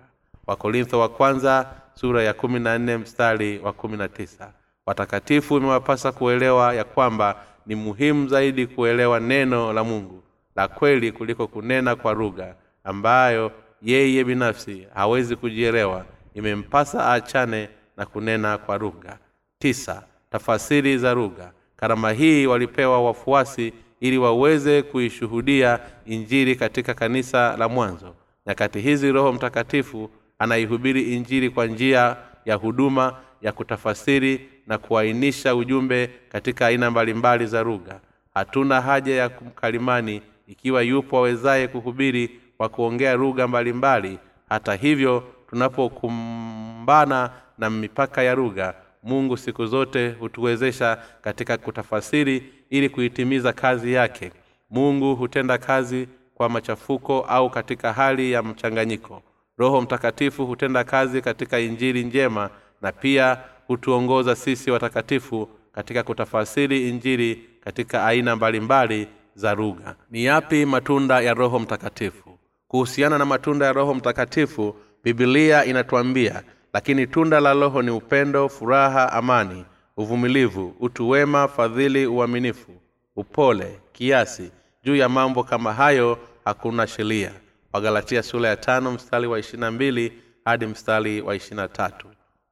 Wakorintho 0.47 1.01
wa 1.01 1.09
kwanza 1.09 1.71
sura 1.95 2.23
ya 2.23 2.33
kumi 2.35 2.61
na 2.61 2.79
nne 2.79 2.97
mstari 2.97 3.59
wa 3.59 3.73
kumi 3.73 3.97
na 3.97 4.09
tisa. 4.09 4.53
Watakatifu 4.87 5.57
imewapasa 5.57 6.13
kuelewa 6.13 6.75
ya 6.75 6.85
kwamba 6.85 7.37
ni 7.67 7.75
muhimu 7.75 8.29
zaidi 8.29 8.67
kuelewa 8.67 9.21
neno 9.21 9.73
la 9.73 9.85
mungu 9.85 10.23
la 10.57 10.69
kweli 10.69 11.13
kuliko 11.13 11.47
kunena 11.47 11.97
kwa 11.97 12.13
lugha 12.15 12.55
ambayo 12.85 13.53
yeye 13.83 14.25
binafsi 14.25 14.87
hawezi 14.95 15.37
kujielewa. 15.37 16.05
Imempasa 16.35 17.05
aachane 17.07 17.69
na 17.97 18.07
kunena 18.07 18.59
kwa 18.59 18.79
lugha. 18.79 19.19
Tisa 19.59 20.03
tafasiri 20.31 20.99
za 20.99 21.15
lugha. 21.15 21.53
Karama 21.77 22.13
hii 22.13 22.47
walipewa 22.47 23.03
wafuasi 23.05 23.73
ili 24.01 24.19
waweze 24.19 24.83
kuishuhudia 24.83 25.79
injili 26.07 26.57
katika 26.57 26.95
kanisa 26.95 27.57
la 27.57 27.69
mwanzo. 27.69 28.15
Nyakati 28.47 28.81
hizi 28.81 29.13
roho 29.13 29.33
mtakatifu 29.33 30.11
anaihubiri 30.39 31.15
injili 31.15 31.51
kwa 31.51 31.67
njia 31.67 32.17
ya 32.45 32.55
huduma 32.55 33.17
ya 33.43 33.53
kutafasiri 33.53 34.49
na 34.67 34.79
kuainisha 34.79 35.55
ujumbe 35.55 36.11
katika 36.29 36.67
aina 36.67 36.91
mbalimbali 36.91 37.47
za 37.47 37.63
lugha. 37.63 38.01
Hatuna 38.35 38.81
haja 38.81 39.15
ya 39.15 39.31
mkalimani 39.47 40.23
ikiwa 40.47 40.83
yupo 40.83 41.19
awezaye 41.19 41.69
kuhubiri 41.69 42.41
kwa 42.57 42.69
kuongea 42.69 43.15
lugha 43.15 43.49
mbalimbali. 43.49 44.19
Hata 44.49 44.75
hivyo 44.75 45.25
tunapokumbana 45.51 47.31
na 47.59 47.71
mipaka 47.71 48.23
ya 48.23 48.35
lugha 48.35 48.75
mungu 49.07 49.37
siku 49.37 49.67
zote 49.67 50.09
hutuwezesha 50.11 50.99
katika 51.23 51.57
kutafasiri 51.59 52.53
ili 52.71 52.89
kuitimiza 52.89 53.53
kazi 53.53 53.93
yake. 53.93 54.33
Mungu 54.71 55.15
hutenda 55.17 55.59
kazi 55.59 56.09
kwa 56.35 56.49
machafuko 56.49 57.21
au 57.21 57.51
katika 57.51 57.93
hali 57.93 58.33
ya 58.33 58.43
mchanganyiko. 58.43 59.23
Roho 59.59 59.81
mtakatifu 59.81 60.47
hutenda 60.47 60.85
kazi 60.85 61.23
katika 61.23 61.59
injili 61.61 62.05
njema 62.05 62.51
na 62.83 62.93
pia 62.93 63.39
hutuongoza 63.67 64.37
sisi 64.37 64.71
watakatifu 64.71 65.49
katika 65.73 66.03
kutafasiri 66.03 66.89
injili 66.89 67.45
katika 67.61 68.07
aina 68.07 68.37
mbalimbali 68.37 69.09
za 69.35 69.55
lugha. 69.55 69.95
Ni 70.11 70.25
yapi 70.25 70.67
matunda 70.67 71.21
ya 71.21 71.35
roho 71.35 71.59
mtakatifu? 71.59 72.39
Kuhusiana 72.69 73.19
na 73.19 73.25
matunda 73.25 73.67
ya 73.67 73.73
roho 73.73 73.95
mtakatifu 73.95 74.77
bibilia 75.05 75.65
inatuambia 75.65 76.43
lakini 76.77 77.07
tunda 77.07 77.41
la 77.41 77.53
roho 77.53 77.83
ni 77.83 77.91
upendo 77.91 78.49
furaha 78.49 79.13
amani 79.13 79.65
uvumilivu 79.97 80.75
utu 80.81 81.09
wema 81.09 81.49
fadhili 81.49 82.07
uaminifu 82.07 82.73
upole 83.17 83.81
kiasi. 83.93 84.51
Juu 84.85 84.97
ya 84.97 85.09
mambo 85.09 85.45
kama 85.45 85.73
hayo 85.73 86.19
hakuna 86.45 86.87
sheria. 86.87 87.33
Wagalatia 87.73 88.23
sura 88.23 88.49
ya 88.49 88.57
tano 88.57 88.93
mstari 88.93 89.27
wa 89.27 89.39
ishirina 89.39 89.71
mbili 89.71 90.13
hadi 90.45 90.67
mstari 90.67 91.21
wa 91.21 91.35
ishirina 91.37 91.69
tatu. 91.69 92.07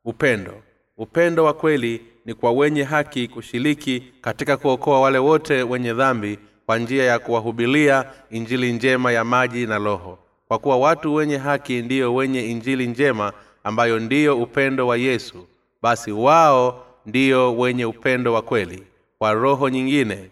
Upendo. 0.05 0.63
Upendo 0.97 1.45
wa 1.45 1.55
kweli 1.55 2.03
ni 2.25 2.35
kwa 2.35 2.53
wenye 2.53 2.83
haki 2.83 3.29
kushiriki 3.29 4.13
katika 4.21 4.57
kuokoa 4.57 5.01
wale 5.01 5.19
wote 5.19 5.63
wenye 5.63 5.93
dhambi 5.93 6.39
kwa 6.67 6.79
njia 6.79 7.05
ya 7.05 7.19
kuwahubilia 7.19 8.05
injili 8.31 8.73
njema 8.73 9.13
ya 9.13 9.25
maji 9.25 9.67
na 9.67 9.79
roho. 9.79 10.19
Kwa 10.49 10.59
kuwa 10.59 10.77
watu 10.77 11.15
wenye 11.15 11.37
haki 11.37 11.83
ndiyo 11.83 12.15
wenye 12.15 12.47
injili 12.51 12.87
njema 12.87 13.33
ambayo 13.65 13.99
ndiyo 13.99 14.39
upendo 14.43 14.87
wa 14.87 14.97
yesu 14.97 15.47
basi 15.83 16.13
wao 16.13 16.87
ndiyo 17.07 17.57
wenye 17.57 17.85
upendo 17.85 18.33
wa 18.33 18.43
kweli. 18.43 18.83
Kwa 19.19 19.33
roho 19.33 19.69
nyingine 19.69 20.31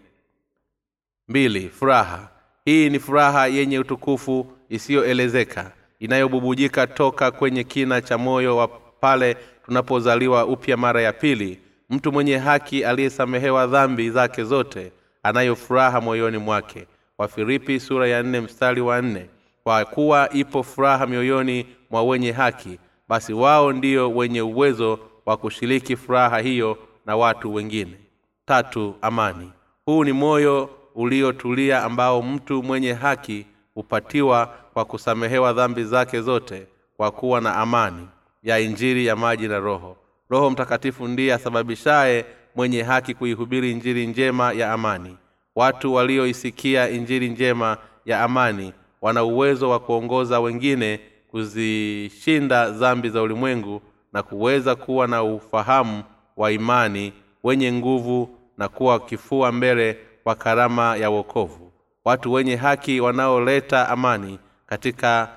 mbili 1.27 1.69
furaha. 1.69 2.29
Hii 2.65 2.89
ni 2.89 2.99
furaha 2.99 3.47
yenye 3.47 3.79
utukufu 3.79 4.47
isiyoelezeka 4.69 5.71
inayobubujika 5.99 6.87
toka 6.87 7.31
kwenye 7.31 7.63
kina 7.63 8.01
cha 8.01 8.17
moyo 8.17 8.57
wa 8.57 8.67
pale 8.99 9.37
tunapozaliwa 9.65 10.45
upya 10.45 10.77
mara 10.77 11.01
ya 11.01 11.13
pili. 11.13 11.59
Mtu 11.89 12.11
mwenye 12.11 12.37
haki 12.37 12.85
aliyesamehewa 12.85 13.67
dhambi 13.67 14.09
zake 14.09 14.43
zote 14.43 14.91
anayo 15.23 15.55
furaha 15.55 16.01
moyoni 16.01 16.37
mwake. 16.37 16.87
Wafilipi 17.17 17.79
sura 17.79 18.07
ya 18.07 18.23
nne 18.23 18.41
mstari 18.41 18.81
wa 18.81 19.01
nne. 19.01 19.25
Kwa 19.63 19.85
kuwa 19.85 20.29
ipo 20.33 20.63
furaha 20.63 21.07
mioyoni 21.07 21.65
mwa 21.89 22.03
wenye 22.03 22.31
haki 22.31 22.79
basi 23.13 23.33
wao 23.33 23.73
ndio 23.73 24.11
wenye 24.11 24.41
uwezo 24.41 24.99
wa 25.25 25.37
kushiriki 25.37 25.95
furaha 25.95 26.39
hiyo 26.39 26.77
na 27.05 27.15
watu 27.15 27.53
wengine. 27.53 27.97
Tatu 28.45 28.95
amani. 29.01 29.51
Huu 29.85 30.03
ni 30.03 30.11
moyo 30.13 30.69
uliotulia 30.95 31.83
ambao 31.83 32.21
mtu 32.21 32.63
mwenye 32.63 32.93
haki 32.93 33.45
hupatiwa 33.73 34.53
kwa 34.73 34.85
kusamehewa 34.85 35.53
dhambi 35.53 35.83
zake 35.83 36.21
zote 36.21 36.67
kwa 36.97 37.11
kuwa 37.11 37.41
na 37.41 37.55
amani 37.55 38.07
ya 38.43 38.59
injiri 38.59 39.05
ya 39.05 39.15
maji 39.15 39.47
na 39.47 39.59
roho. 39.59 39.97
Roho 40.29 40.49
mtakatifu 40.49 41.07
ndiye 41.07 41.33
asababishaye 41.33 42.25
mwenye 42.55 42.83
haki 42.83 43.13
kuihubiri 43.13 43.71
injiri 43.71 44.07
njema 44.07 44.53
ya 44.53 44.71
amani. 44.71 45.17
Watu 45.55 45.93
walioisikia 45.93 46.89
injiri 46.89 47.29
njema 47.29 47.77
ya 48.05 48.21
amani 48.23 48.73
wana 49.01 49.23
uwezo 49.23 49.69
wa 49.69 49.79
kuongoza 49.79 50.39
wengine 50.39 50.99
kuzishinda 51.33 52.69
dhambi 52.69 53.09
za 53.09 53.21
ulimwengu 53.21 53.81
na 54.13 54.23
kuweza 54.23 54.75
kuwa 54.75 55.07
na 55.07 55.23
ufahamu 55.23 56.03
wa 56.37 56.51
imani 56.51 57.13
wenye 57.43 57.73
nguvu 57.73 58.29
na 58.57 58.67
kuwa 58.69 58.99
kifua 58.99 59.51
mbele 59.51 59.97
kwa 60.23 60.35
karama 60.35 60.95
ya 60.97 61.09
wokovu. 61.09 61.71
Watu 62.05 62.33
wenye 62.33 62.55
haki 62.55 62.99
wanaoleta 63.01 63.89
amani 63.89 64.39
katika 64.65 65.29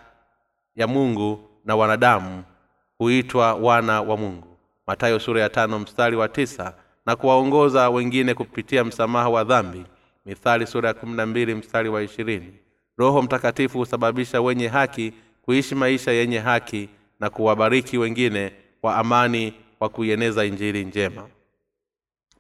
ya 0.75 0.87
mungu 0.87 1.41
na 1.65 1.77
wanadamu 1.77 2.45
huitwa 2.99 3.55
wana 3.55 4.01
wa 4.03 4.17
mungu. 4.17 4.57
Matayo 4.87 5.19
sura 5.21 5.41
ya 5.41 5.49
tano 5.49 5.79
mstari 5.79 6.17
wa 6.17 6.29
tisa 6.29 6.75
na 7.07 7.17
kuwaongoza 7.17 7.91
wengine 7.91 8.35
kupitia 8.35 8.85
msamaha 8.85 9.29
wa 9.29 9.45
dhambi. 9.45 9.85
Mithali 10.27 10.67
sura 10.67 10.89
ya 10.89 10.95
kumi 10.95 11.17
na 11.17 11.27
mbili 11.27 11.55
mstari 11.55 11.89
wa 11.89 12.03
ishirini. 12.03 12.55
Roho 12.99 13.23
mtakatifu 13.23 13.79
husababisha 13.79 14.41
wenye 14.41 14.69
haki 14.69 15.13
kuishi 15.47 15.75
maisha 15.75 16.13
yenye 16.13 16.39
haki 16.39 16.89
na 17.21 17.31
kuwabariki 17.31 17.99
wengine 17.99 18.53
kwa 18.81 18.97
amani 18.97 19.55
kwa 19.79 19.89
kuieneza 19.89 20.45
injili 20.45 20.85
njema. 20.85 21.27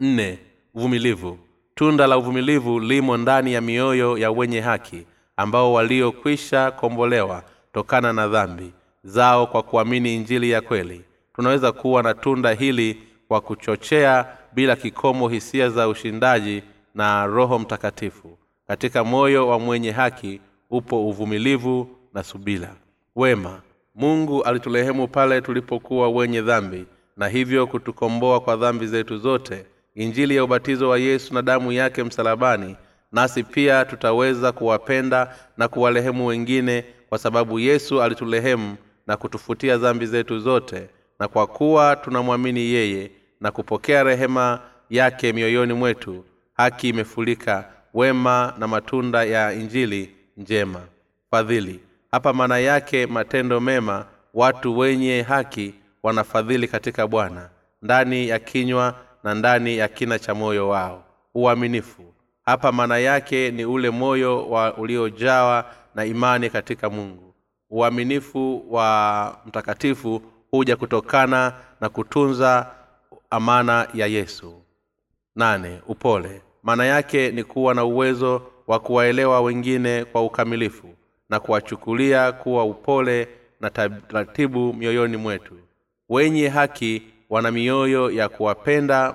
Nne 0.00 0.38
uvumilivu. 0.74 1.38
Tunda 1.74 2.06
la 2.06 2.18
uvumilivu 2.18 2.80
limo 2.80 3.16
ndani 3.16 3.52
ya 3.52 3.60
mioyo 3.60 4.18
ya 4.18 4.30
wenye 4.30 4.60
haki 4.60 5.06
ambao 5.36 5.72
waliokwisha 5.72 6.70
kombolewa 6.70 7.42
tokana 7.72 8.12
na 8.12 8.28
dhambi 8.28 8.72
zao 9.04 9.46
kwa 9.46 9.62
kuamini 9.62 10.14
injili 10.16 10.50
ya 10.50 10.60
kweli. 10.60 11.04
Tunaweza 11.34 11.72
kuwa 11.72 12.02
na 12.02 12.14
tunda 12.14 12.50
hili 12.52 13.02
kwa 13.28 13.40
kuchochea 13.40 14.26
bila 14.52 14.76
kikomo 14.76 15.28
hisia 15.28 15.70
za 15.70 15.88
ushindaji 15.88 16.62
na 16.94 17.26
roho 17.26 17.58
mtakatifu. 17.58 18.38
Katika 18.68 19.04
moyo 19.04 19.48
wa 19.48 19.58
mwenye 19.58 19.90
haki 19.90 20.40
upo 20.70 21.08
uvumilivu 21.08 21.88
na 22.14 22.22
subila 22.22 22.74
wema. 23.16 23.60
Mungu 23.94 24.42
alitulehemu 24.42 25.08
pale 25.08 25.40
tulipokuwa 25.40 26.08
wenye 26.10 26.42
dhambi 26.42 26.84
na 27.16 27.28
hivyo 27.28 27.66
kutukomboa 27.66 28.40
kwa 28.40 28.56
dhambi 28.56 28.86
zetu 28.86 29.18
zote 29.18 29.66
injili 29.94 30.36
ya 30.36 30.44
ubatizo 30.44 30.88
wa 30.88 30.98
yesu 30.98 31.34
na 31.34 31.42
damu 31.42 31.72
yake 31.72 32.04
msalabani 32.04 32.76
nasi 33.12 33.42
pia 33.42 33.84
tutaweza 33.84 34.52
kuwapenda 34.52 35.36
na 35.56 35.68
kuwarehemu 35.68 36.26
wengine 36.26 36.84
kwa 37.08 37.18
sababu 37.18 37.58
yesu 37.58 38.02
alitulehemu 38.02 38.76
na 39.06 39.16
kutufutia 39.16 39.76
dhambi 39.78 40.06
zetu 40.06 40.38
zote 40.38 40.88
na 41.20 41.28
kwa 41.28 41.46
kuwa 41.46 41.96
tunamwamini 41.96 42.60
yeye 42.60 43.10
na 43.40 43.50
kupokea 43.50 44.02
rehema 44.02 44.60
yake 44.90 45.32
mioyoni 45.32 45.72
mwetu 45.72 46.24
haki 46.54 46.88
imefulika 46.88 47.64
wema 47.94 48.54
na 48.58 48.68
matunda 48.68 49.24
ya 49.24 49.52
injili 49.52 50.10
njema. 50.36 50.80
Fadhili 51.30 51.80
hapa 52.16 52.32
maana 52.32 52.58
yake 52.58 53.06
matendo 53.06 53.60
mema 53.60 54.06
watu 54.34 54.78
wenye 54.78 55.22
haki 55.22 55.74
wanafadhili 56.02 56.68
katika 56.68 57.06
bwana. 57.06 57.50
Ndani 57.82 58.28
ya 58.28 58.38
kinywa 58.38 58.94
na 59.24 59.34
ndani 59.34 59.76
ya 59.78 59.88
kina 59.88 60.18
cha 60.18 60.34
moyo 60.34 60.68
wao. 60.68 61.04
Uaminifu. 61.34 62.02
Hapa 62.44 62.72
maana 62.72 62.98
yake 62.98 63.50
ni 63.50 63.64
ule 63.64 63.90
moyo 63.90 64.48
wa 64.50 64.74
uliojawa 64.76 65.64
na 65.94 66.04
imani 66.04 66.50
katika 66.50 66.90
mungu. 66.90 67.34
Uaminifu 67.70 68.64
wa 68.74 69.38
mtakatifu 69.46 70.22
huja 70.50 70.76
kutokana 70.76 71.52
na 71.80 71.88
kutunza 71.88 72.70
amana 73.30 73.88
ya 73.94 74.06
yesu. 74.06 74.62
Nane 75.34 75.80
upole. 75.88 76.42
Maana 76.62 76.84
yake 76.84 77.30
ni 77.30 77.44
kuwa 77.44 77.74
na 77.74 77.84
uwezo 77.84 78.42
wa 78.66 78.80
kuwaelewa 78.80 79.40
wengine 79.40 80.04
kwa 80.04 80.22
ukamilifu 80.22 80.95
na 81.30 81.40
kuwachukulia 81.40 82.32
kuwa 82.32 82.64
upole 82.64 83.28
na 83.60 83.70
taratibu 83.70 84.72
mioyoni 84.72 85.16
mwetu. 85.16 85.54
Wenye 86.08 86.48
haki 86.48 87.02
wana 87.30 87.50
mioyo 87.50 88.10
ya 88.10 88.28
kuwapenda 88.28 89.14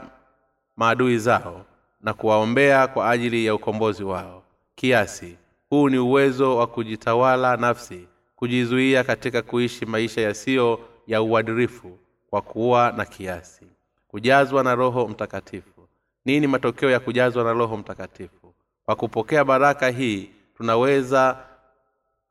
maadui 0.76 1.18
zao 1.18 1.66
na 2.02 2.14
kuwaombea 2.14 2.88
kwa 2.88 3.10
ajili 3.10 3.46
ya 3.46 3.56
ukombozi 3.56 4.04
wao. 4.04 4.44
Kiasi 4.76 5.38
huu 5.70 5.90
ni 5.90 5.98
uwezo 5.98 6.58
wa 6.58 6.68
kujitawala 6.68 7.58
nafsi 7.58 8.08
kujizuia 8.36 9.04
katika 9.04 9.42
kuishi 9.42 9.86
maisha 9.86 10.22
yasiyo 10.22 10.80
ya 11.08 11.22
uadirifu 11.22 12.00
kwa 12.30 12.42
kuwa 12.42 12.94
na 12.98 13.06
kiasi. 13.06 13.66
Kujazwa 14.08 14.64
na 14.64 14.76
roho 14.76 15.08
mtakatifu. 15.08 15.88
Nini 16.26 16.48
matokeo 16.48 16.90
ya 16.90 17.00
kujazwa 17.00 17.44
na 17.44 17.54
roho 17.54 17.78
mtakatifu? 17.78 18.54
Kwa 18.86 18.96
kupokea 18.96 19.44
baraka 19.46 19.90
hii 19.90 20.30
tunaweza 20.58 21.38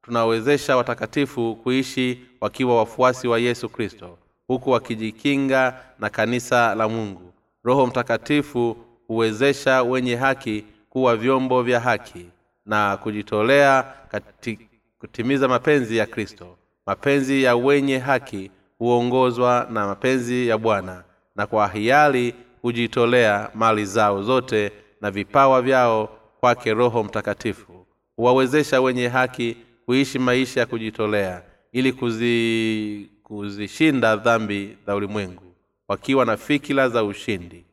tunawezesha 0.03 0.77
watakatifu 0.77 1.57
kuishi 1.63 2.21
wakiwa 2.41 2.77
wafuasi 2.79 3.29
wa 3.29 3.39
yesu 3.39 3.69
kristo 3.69 4.19
huku 4.47 4.71
wakijikinga 4.71 5.81
na 5.99 6.11
kanisa 6.11 6.75
la 6.75 6.89
mungu. 6.89 7.33
Roho 7.65 7.87
mtakatifu 7.87 8.77
huwezesha 9.07 9.83
wenye 9.83 10.17
haki 10.17 10.65
kuwa 10.91 11.17
vyombo 11.17 11.63
vya 11.63 11.81
haki 11.81 12.27
na 12.67 12.97
kujitolea 12.97 13.83
kati, 14.09 14.59
kutimiza 14.99 15.49
mapenzi 15.49 15.97
ya 15.97 16.07
kristo. 16.07 16.57
Mapenzi 16.87 17.43
ya 17.43 17.57
wenye 17.57 17.99
haki 17.99 18.51
huongozwa 18.79 19.67
na 19.71 19.87
mapenzi 19.87 20.49
ya 20.49 20.59
bwana 20.59 21.05
na 21.37 21.47
kwa 21.47 21.69
hiari 21.69 22.35
hujitolea 22.63 23.51
mali 23.55 23.85
zao 23.85 24.23
zote 24.23 24.73
na 25.01 25.11
vipawa 25.11 25.63
vyao 25.63 26.09
kwake 26.41 26.75
roho 26.75 27.05
mtakatifu. 27.05 27.87
Huwawezesha 28.17 28.81
wenye 28.81 29.09
haki 29.09 29.57
kuishi 29.91 30.19
maisha 30.19 30.61
ya 30.61 30.67
kujitolea 30.67 31.43
ili 31.73 31.93
kuzi, 31.93 33.11
kuzishinda 33.23 34.17
dhambi 34.17 34.77
za 34.87 34.95
ulimwengu 34.95 35.43
wakiwa 35.89 36.25
na 36.25 36.37
fikira 36.37 36.89
za 36.89 37.05
ushindi 37.05 37.65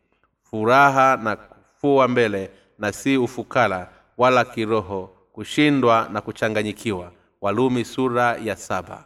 furaha 0.43 1.17
na 1.23 1.35
kufua 1.35 2.07
mbele 2.07 2.49
na 2.79 2.91
si 2.91 3.17
ufukara 3.17 3.89
wala 4.17 4.45
kiroho 4.45 5.09
kushindwa 5.33 6.09
na 6.13 6.21
kuchanganyikiwa. 6.21 7.11
Walumi 7.41 7.85
sura 7.85 8.37
ya 8.43 8.55
saba. 8.55 9.05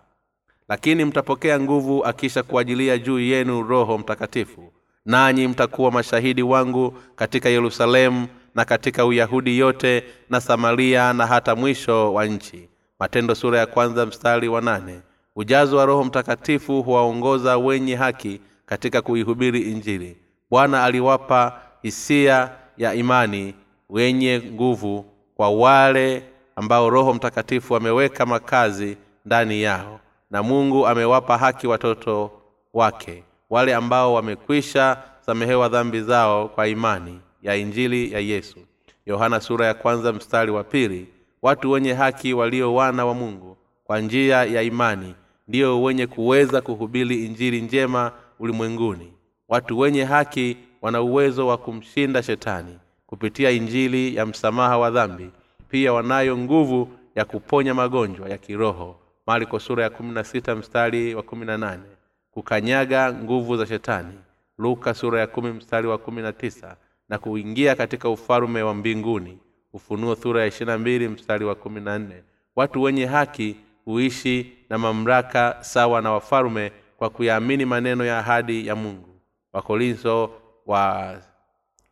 Lakini 0.69 1.05
mtapokea 1.05 1.59
nguvu 1.59 2.05
akisha 2.05 2.43
kuajilia 2.43 2.97
juu 2.97 3.19
yenu 3.19 3.61
roho 3.63 3.97
mtakatifu 3.97 4.73
nanyi 5.05 5.47
mtakuwa 5.47 5.91
mashahidi 5.91 6.41
wangu 6.43 6.97
katika 7.15 7.49
yerusalemu 7.49 8.27
na 8.55 8.65
katika 8.65 9.05
uyahudi 9.05 9.57
yote 9.57 10.03
na 10.29 10.41
samaria 10.41 11.13
na 11.13 11.27
hata 11.27 11.55
mwisho 11.55 12.13
wa 12.13 12.25
nchi 12.25 12.70
matendo 13.01 13.35
sura 13.35 13.59
ya 13.59 13.65
kwanza 13.65 14.05
mstari 14.05 14.47
wa 14.47 14.61
nane. 14.61 15.01
Ujazo 15.35 15.77
wa 15.77 15.85
roho 15.85 16.03
mtakatifu 16.03 16.81
huwaongoza 16.83 17.57
wenye 17.57 17.95
haki 17.95 18.41
katika 18.65 19.01
kuihubiri 19.01 19.61
injili. 19.61 20.17
Bwana 20.49 20.83
aliwapa 20.83 21.61
hisia 21.81 22.49
ya 22.77 22.93
imani 22.93 23.53
wenye 23.89 24.41
nguvu 24.53 25.05
kwa 25.35 25.49
wale 25.49 26.23
ambao 26.55 26.89
roho 26.89 27.13
mtakatifu 27.13 27.75
ameweka 27.75 28.25
makazi 28.25 28.97
ndani 29.25 29.61
yao. 29.61 29.99
Na 30.31 30.43
mungu 30.43 30.87
amewapa 30.87 31.37
haki 31.37 31.67
watoto 31.67 32.31
wake 32.73 33.23
wale 33.49 33.75
ambao 33.75 34.13
wamekwisha 34.13 34.97
samehewa 35.25 35.69
dhambi 35.69 36.01
zao 36.01 36.47
kwa 36.47 36.67
imani 36.67 37.19
ya 37.41 37.55
injili 37.55 38.11
ya 38.11 38.19
yesu. 38.19 38.59
Yohana 39.05 39.39
sura 39.41 39.65
ya 39.65 39.73
kwanza 39.73 40.13
mstari 40.13 40.51
wa 40.51 40.63
pili 40.63 41.07
watu 41.41 41.71
wenye 41.71 41.93
haki 41.93 42.33
walio 42.33 42.75
wana 42.75 43.05
wa 43.05 43.13
mungu 43.13 43.57
kwa 43.83 43.99
njia 43.99 44.43
ya 44.45 44.61
imani 44.61 45.15
ndiyo 45.47 45.81
wenye 45.83 46.07
kuweza 46.07 46.61
kuhubiri 46.61 47.25
injili 47.25 47.61
njema 47.61 48.11
ulimwenguni. 48.39 49.13
Watu 49.49 49.79
wenye 49.79 50.03
haki 50.03 50.57
wana 50.81 51.01
uwezo 51.01 51.47
wa 51.47 51.57
kumshinda 51.57 52.23
shetani 52.23 52.77
kupitia 53.07 53.51
injili 53.51 54.15
ya 54.15 54.25
msamaha 54.25 54.77
wa 54.77 54.91
dhambi. 54.91 55.29
Pia 55.69 55.93
wanayo 55.93 56.37
nguvu 56.37 56.89
ya 57.15 57.25
kuponya 57.25 57.73
magonjwa 57.73 58.29
ya 58.29 58.37
kiroho. 58.37 58.95
Marko 59.27 59.59
sura 59.59 59.83
ya 59.83 59.89
kumi 59.89 60.11
na 60.11 60.23
sita 60.23 60.55
mstari 60.55 61.15
wa 61.15 61.23
kumi 61.23 61.45
na 61.45 61.57
nane. 61.57 61.83
Kukanyaga 62.31 63.13
nguvu 63.13 63.57
za 63.57 63.65
shetani. 63.65 64.13
Luka 64.57 64.93
sura 64.93 65.19
ya 65.19 65.27
kumi 65.27 65.51
mstari 65.51 65.87
wa 65.87 65.97
kumi 65.97 66.21
na 66.21 66.33
tisa. 66.33 66.75
Na 67.09 67.17
kuingia 67.17 67.75
katika 67.75 68.09
ufalume 68.09 68.61
wa 68.61 68.73
mbinguni 68.73 69.37
ufunuo 69.73 70.15
sura 70.15 70.41
ya 70.41 70.47
ishirina 70.47 70.77
mbili 70.77 71.07
mstari 71.07 71.45
wa 71.45 71.55
kumi 71.55 71.81
na 71.81 71.99
nne. 71.99 72.23
Watu 72.55 72.81
wenye 72.81 73.05
haki 73.05 73.55
huishi 73.85 74.53
na 74.69 74.77
mamlaka 74.77 75.57
sawa 75.61 76.01
na 76.01 76.11
wafalume 76.11 76.71
kwa 76.97 77.09
kuyaamini 77.09 77.65
maneno 77.65 78.05
ya 78.05 78.19
ahadi 78.19 78.67
ya 78.67 78.75
mungu. 78.75 79.09
Wakorintho 79.53 80.31
wa 80.65 81.15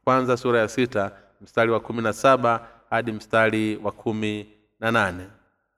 kwanza 0.04 0.38
sura 0.38 0.60
ya 0.60 0.68
sita 0.68 1.12
mstari 1.42 1.72
wa 1.72 1.80
kumi 1.80 2.02
na 2.02 2.14
saba 2.14 2.68
hadi 2.90 3.12
mstari 3.12 3.80
wa 3.84 3.92
kumi 3.92 4.48
na 4.80 4.92
nane. 4.92 5.24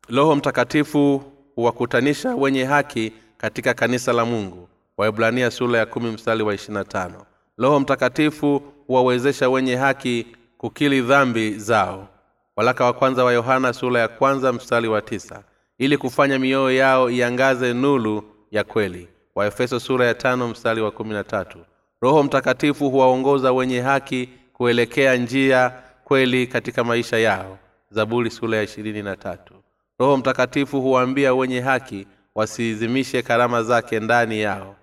Roho 0.09 0.35
mtakatifu 0.35 1.23
huwakutanisha 1.55 2.35
wenye 2.35 2.63
haki 2.65 3.13
katika 3.37 3.73
kanisa 3.73 4.13
la 4.13 4.25
mungu. 4.25 4.69
Waibrania 4.97 5.51
sura 5.51 5.79
ya 5.79 5.85
kumi 5.85 6.11
mstari 6.11 6.43
wa 6.43 6.53
ishirina 6.53 6.83
tano. 6.83 7.25
Roho 7.57 7.79
mtakatifu 7.79 8.61
huwawezesha 8.87 9.49
wenye 9.49 9.75
haki 9.75 10.27
kukili 10.62 11.02
dhambi 11.02 11.52
zao. 11.54 12.08
Walaka 12.56 12.86
wa 12.86 12.93
kwanza 12.93 13.24
wa 13.24 13.34
yohana 13.34 13.74
sura 13.74 14.00
ya 14.00 14.08
kwanza 14.08 14.54
mstari 14.54 14.88
wa 14.88 15.02
tisa. 15.02 15.43
Ili 15.78 15.97
kufanya 15.97 16.39
mioyo 16.39 16.71
yao 16.78 17.10
iangaze 17.10 17.74
nulu 17.74 18.24
ya 18.52 18.63
kweli. 18.63 19.08
Waefeso 19.36 19.80
sura 19.80 20.06
ya 20.06 20.13
tano 20.13 20.47
mstari 20.47 20.82
wa 20.82 20.91
kumi 20.91 21.13
na 21.13 21.24
tatu. 21.24 21.58
Roho 22.02 22.24
mtakatifu 22.24 22.89
huwaongoza 22.89 23.52
wenye 23.54 23.82
haki 23.82 24.30
kuelekea 24.54 25.15
njia 25.15 25.74
kweli 26.04 26.47
katika 26.47 26.84
maisha 26.84 27.17
yao. 27.17 27.58
Zaburi 27.91 28.32
sura 28.32 28.58
ya 28.58 28.63
ishirini 28.63 29.02
na 29.04 29.15
tatu. 29.15 29.54
Roho 30.00 30.17
mtakatifu 30.17 30.82
huwaambia 30.82 31.34
wenye 31.34 31.60
haki 31.62 32.08
wasiizimishe 32.36 33.21
karama 33.21 33.63
zake 33.63 34.00
ndani 34.00 34.41
yao. 34.41 34.76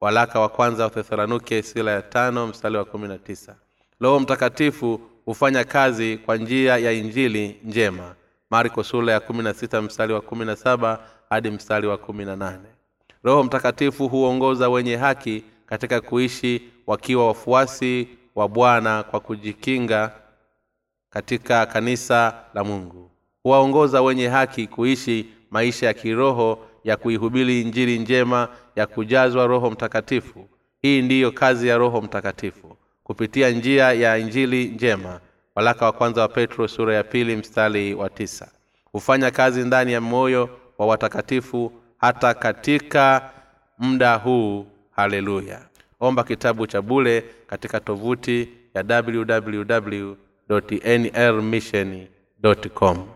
Walaka 0.00 0.40
wa 0.40 0.48
kwanza 0.48 0.84
wa 0.84 0.90
thesalonuke 0.90 1.62
sura 1.62 1.92
ya 1.92 2.02
tano 2.02 2.46
mstari 2.46 2.76
wa 2.76 2.84
kumi 2.84 3.08
na 3.08 3.18
tisa. 3.18 3.56
Roho 4.00 4.20
mtakatifu 4.20 5.00
hufanya 5.26 5.64
kazi 5.64 6.18
kwa 6.18 6.36
njia 6.36 6.76
ya 6.78 6.92
injili 6.92 7.60
njema. 7.64 8.14
Marko 8.50 8.82
sula 8.84 9.12
ya 9.12 9.20
kumi 9.20 9.42
na 9.42 9.82
mstari 9.82 10.12
wa 10.12 10.20
kumi 10.20 10.44
na 10.44 10.56
saba 10.56 11.00
hadi 11.30 11.50
mstari 11.50 11.86
wa 11.86 11.96
kumi 11.98 12.24
na 12.24 12.36
nane. 12.36 12.68
Roho 13.24 13.42
mtakatifu 13.44 14.08
huongoza 14.08 14.68
wenye 14.68 14.96
haki 14.96 15.44
katika 15.66 16.00
kuishi 16.00 16.62
wakiwa 16.86 17.26
wafuasi 17.26 18.08
wa 18.34 18.48
bwana 18.48 19.02
kwa 19.02 19.20
kujikinga 19.20 20.12
katika 21.10 21.66
kanisa 21.66 22.34
la 22.54 22.64
mungu. 22.64 23.10
Huwaongoza 23.42 24.02
wenye 24.02 24.28
haki 24.28 24.66
kuishi 24.66 25.26
maisha 25.50 25.86
ya 25.86 25.94
kiroho 25.94 26.58
ya 26.84 26.96
kuihubiri 26.96 27.60
injili 27.62 27.98
njema 27.98 28.48
ya 28.76 28.86
kujazwa 28.86 29.46
roho 29.46 29.70
mtakatifu. 29.70 30.48
Hii 30.82 31.02
ndiyo 31.02 31.32
kazi 31.32 31.68
ya 31.68 31.78
roho 31.78 32.00
mtakatifu 32.02 32.75
kupitia 33.06 33.50
njia 33.50 33.92
ya 33.92 34.18
injili 34.18 34.64
njema. 34.64 35.20
Walaka 35.54 35.84
wa 35.84 35.92
kwanza 35.92 36.20
wa 36.22 36.28
petro 36.28 36.68
sura 36.68 36.94
ya 36.94 37.04
pili 37.04 37.36
mstari 37.36 37.94
wa 37.94 38.10
tisa. 38.10 38.48
Hufanya 38.92 39.30
kazi 39.30 39.60
ndani 39.64 39.92
ya 39.92 40.00
moyo 40.00 40.50
wa 40.78 40.86
watakatifu 40.86 41.72
hata 41.98 42.34
katika 42.34 43.30
muda 43.78 44.14
huu. 44.14 44.66
Haleluya. 44.90 45.60
Omba 46.00 46.24
kitabu 46.24 46.66
cha 46.66 46.82
bule 46.82 47.24
katika 47.46 47.80
tovuti 47.80 48.48
ya 48.74 49.02
www 49.06 50.14
nlmission 50.98 52.06
com 52.74 53.08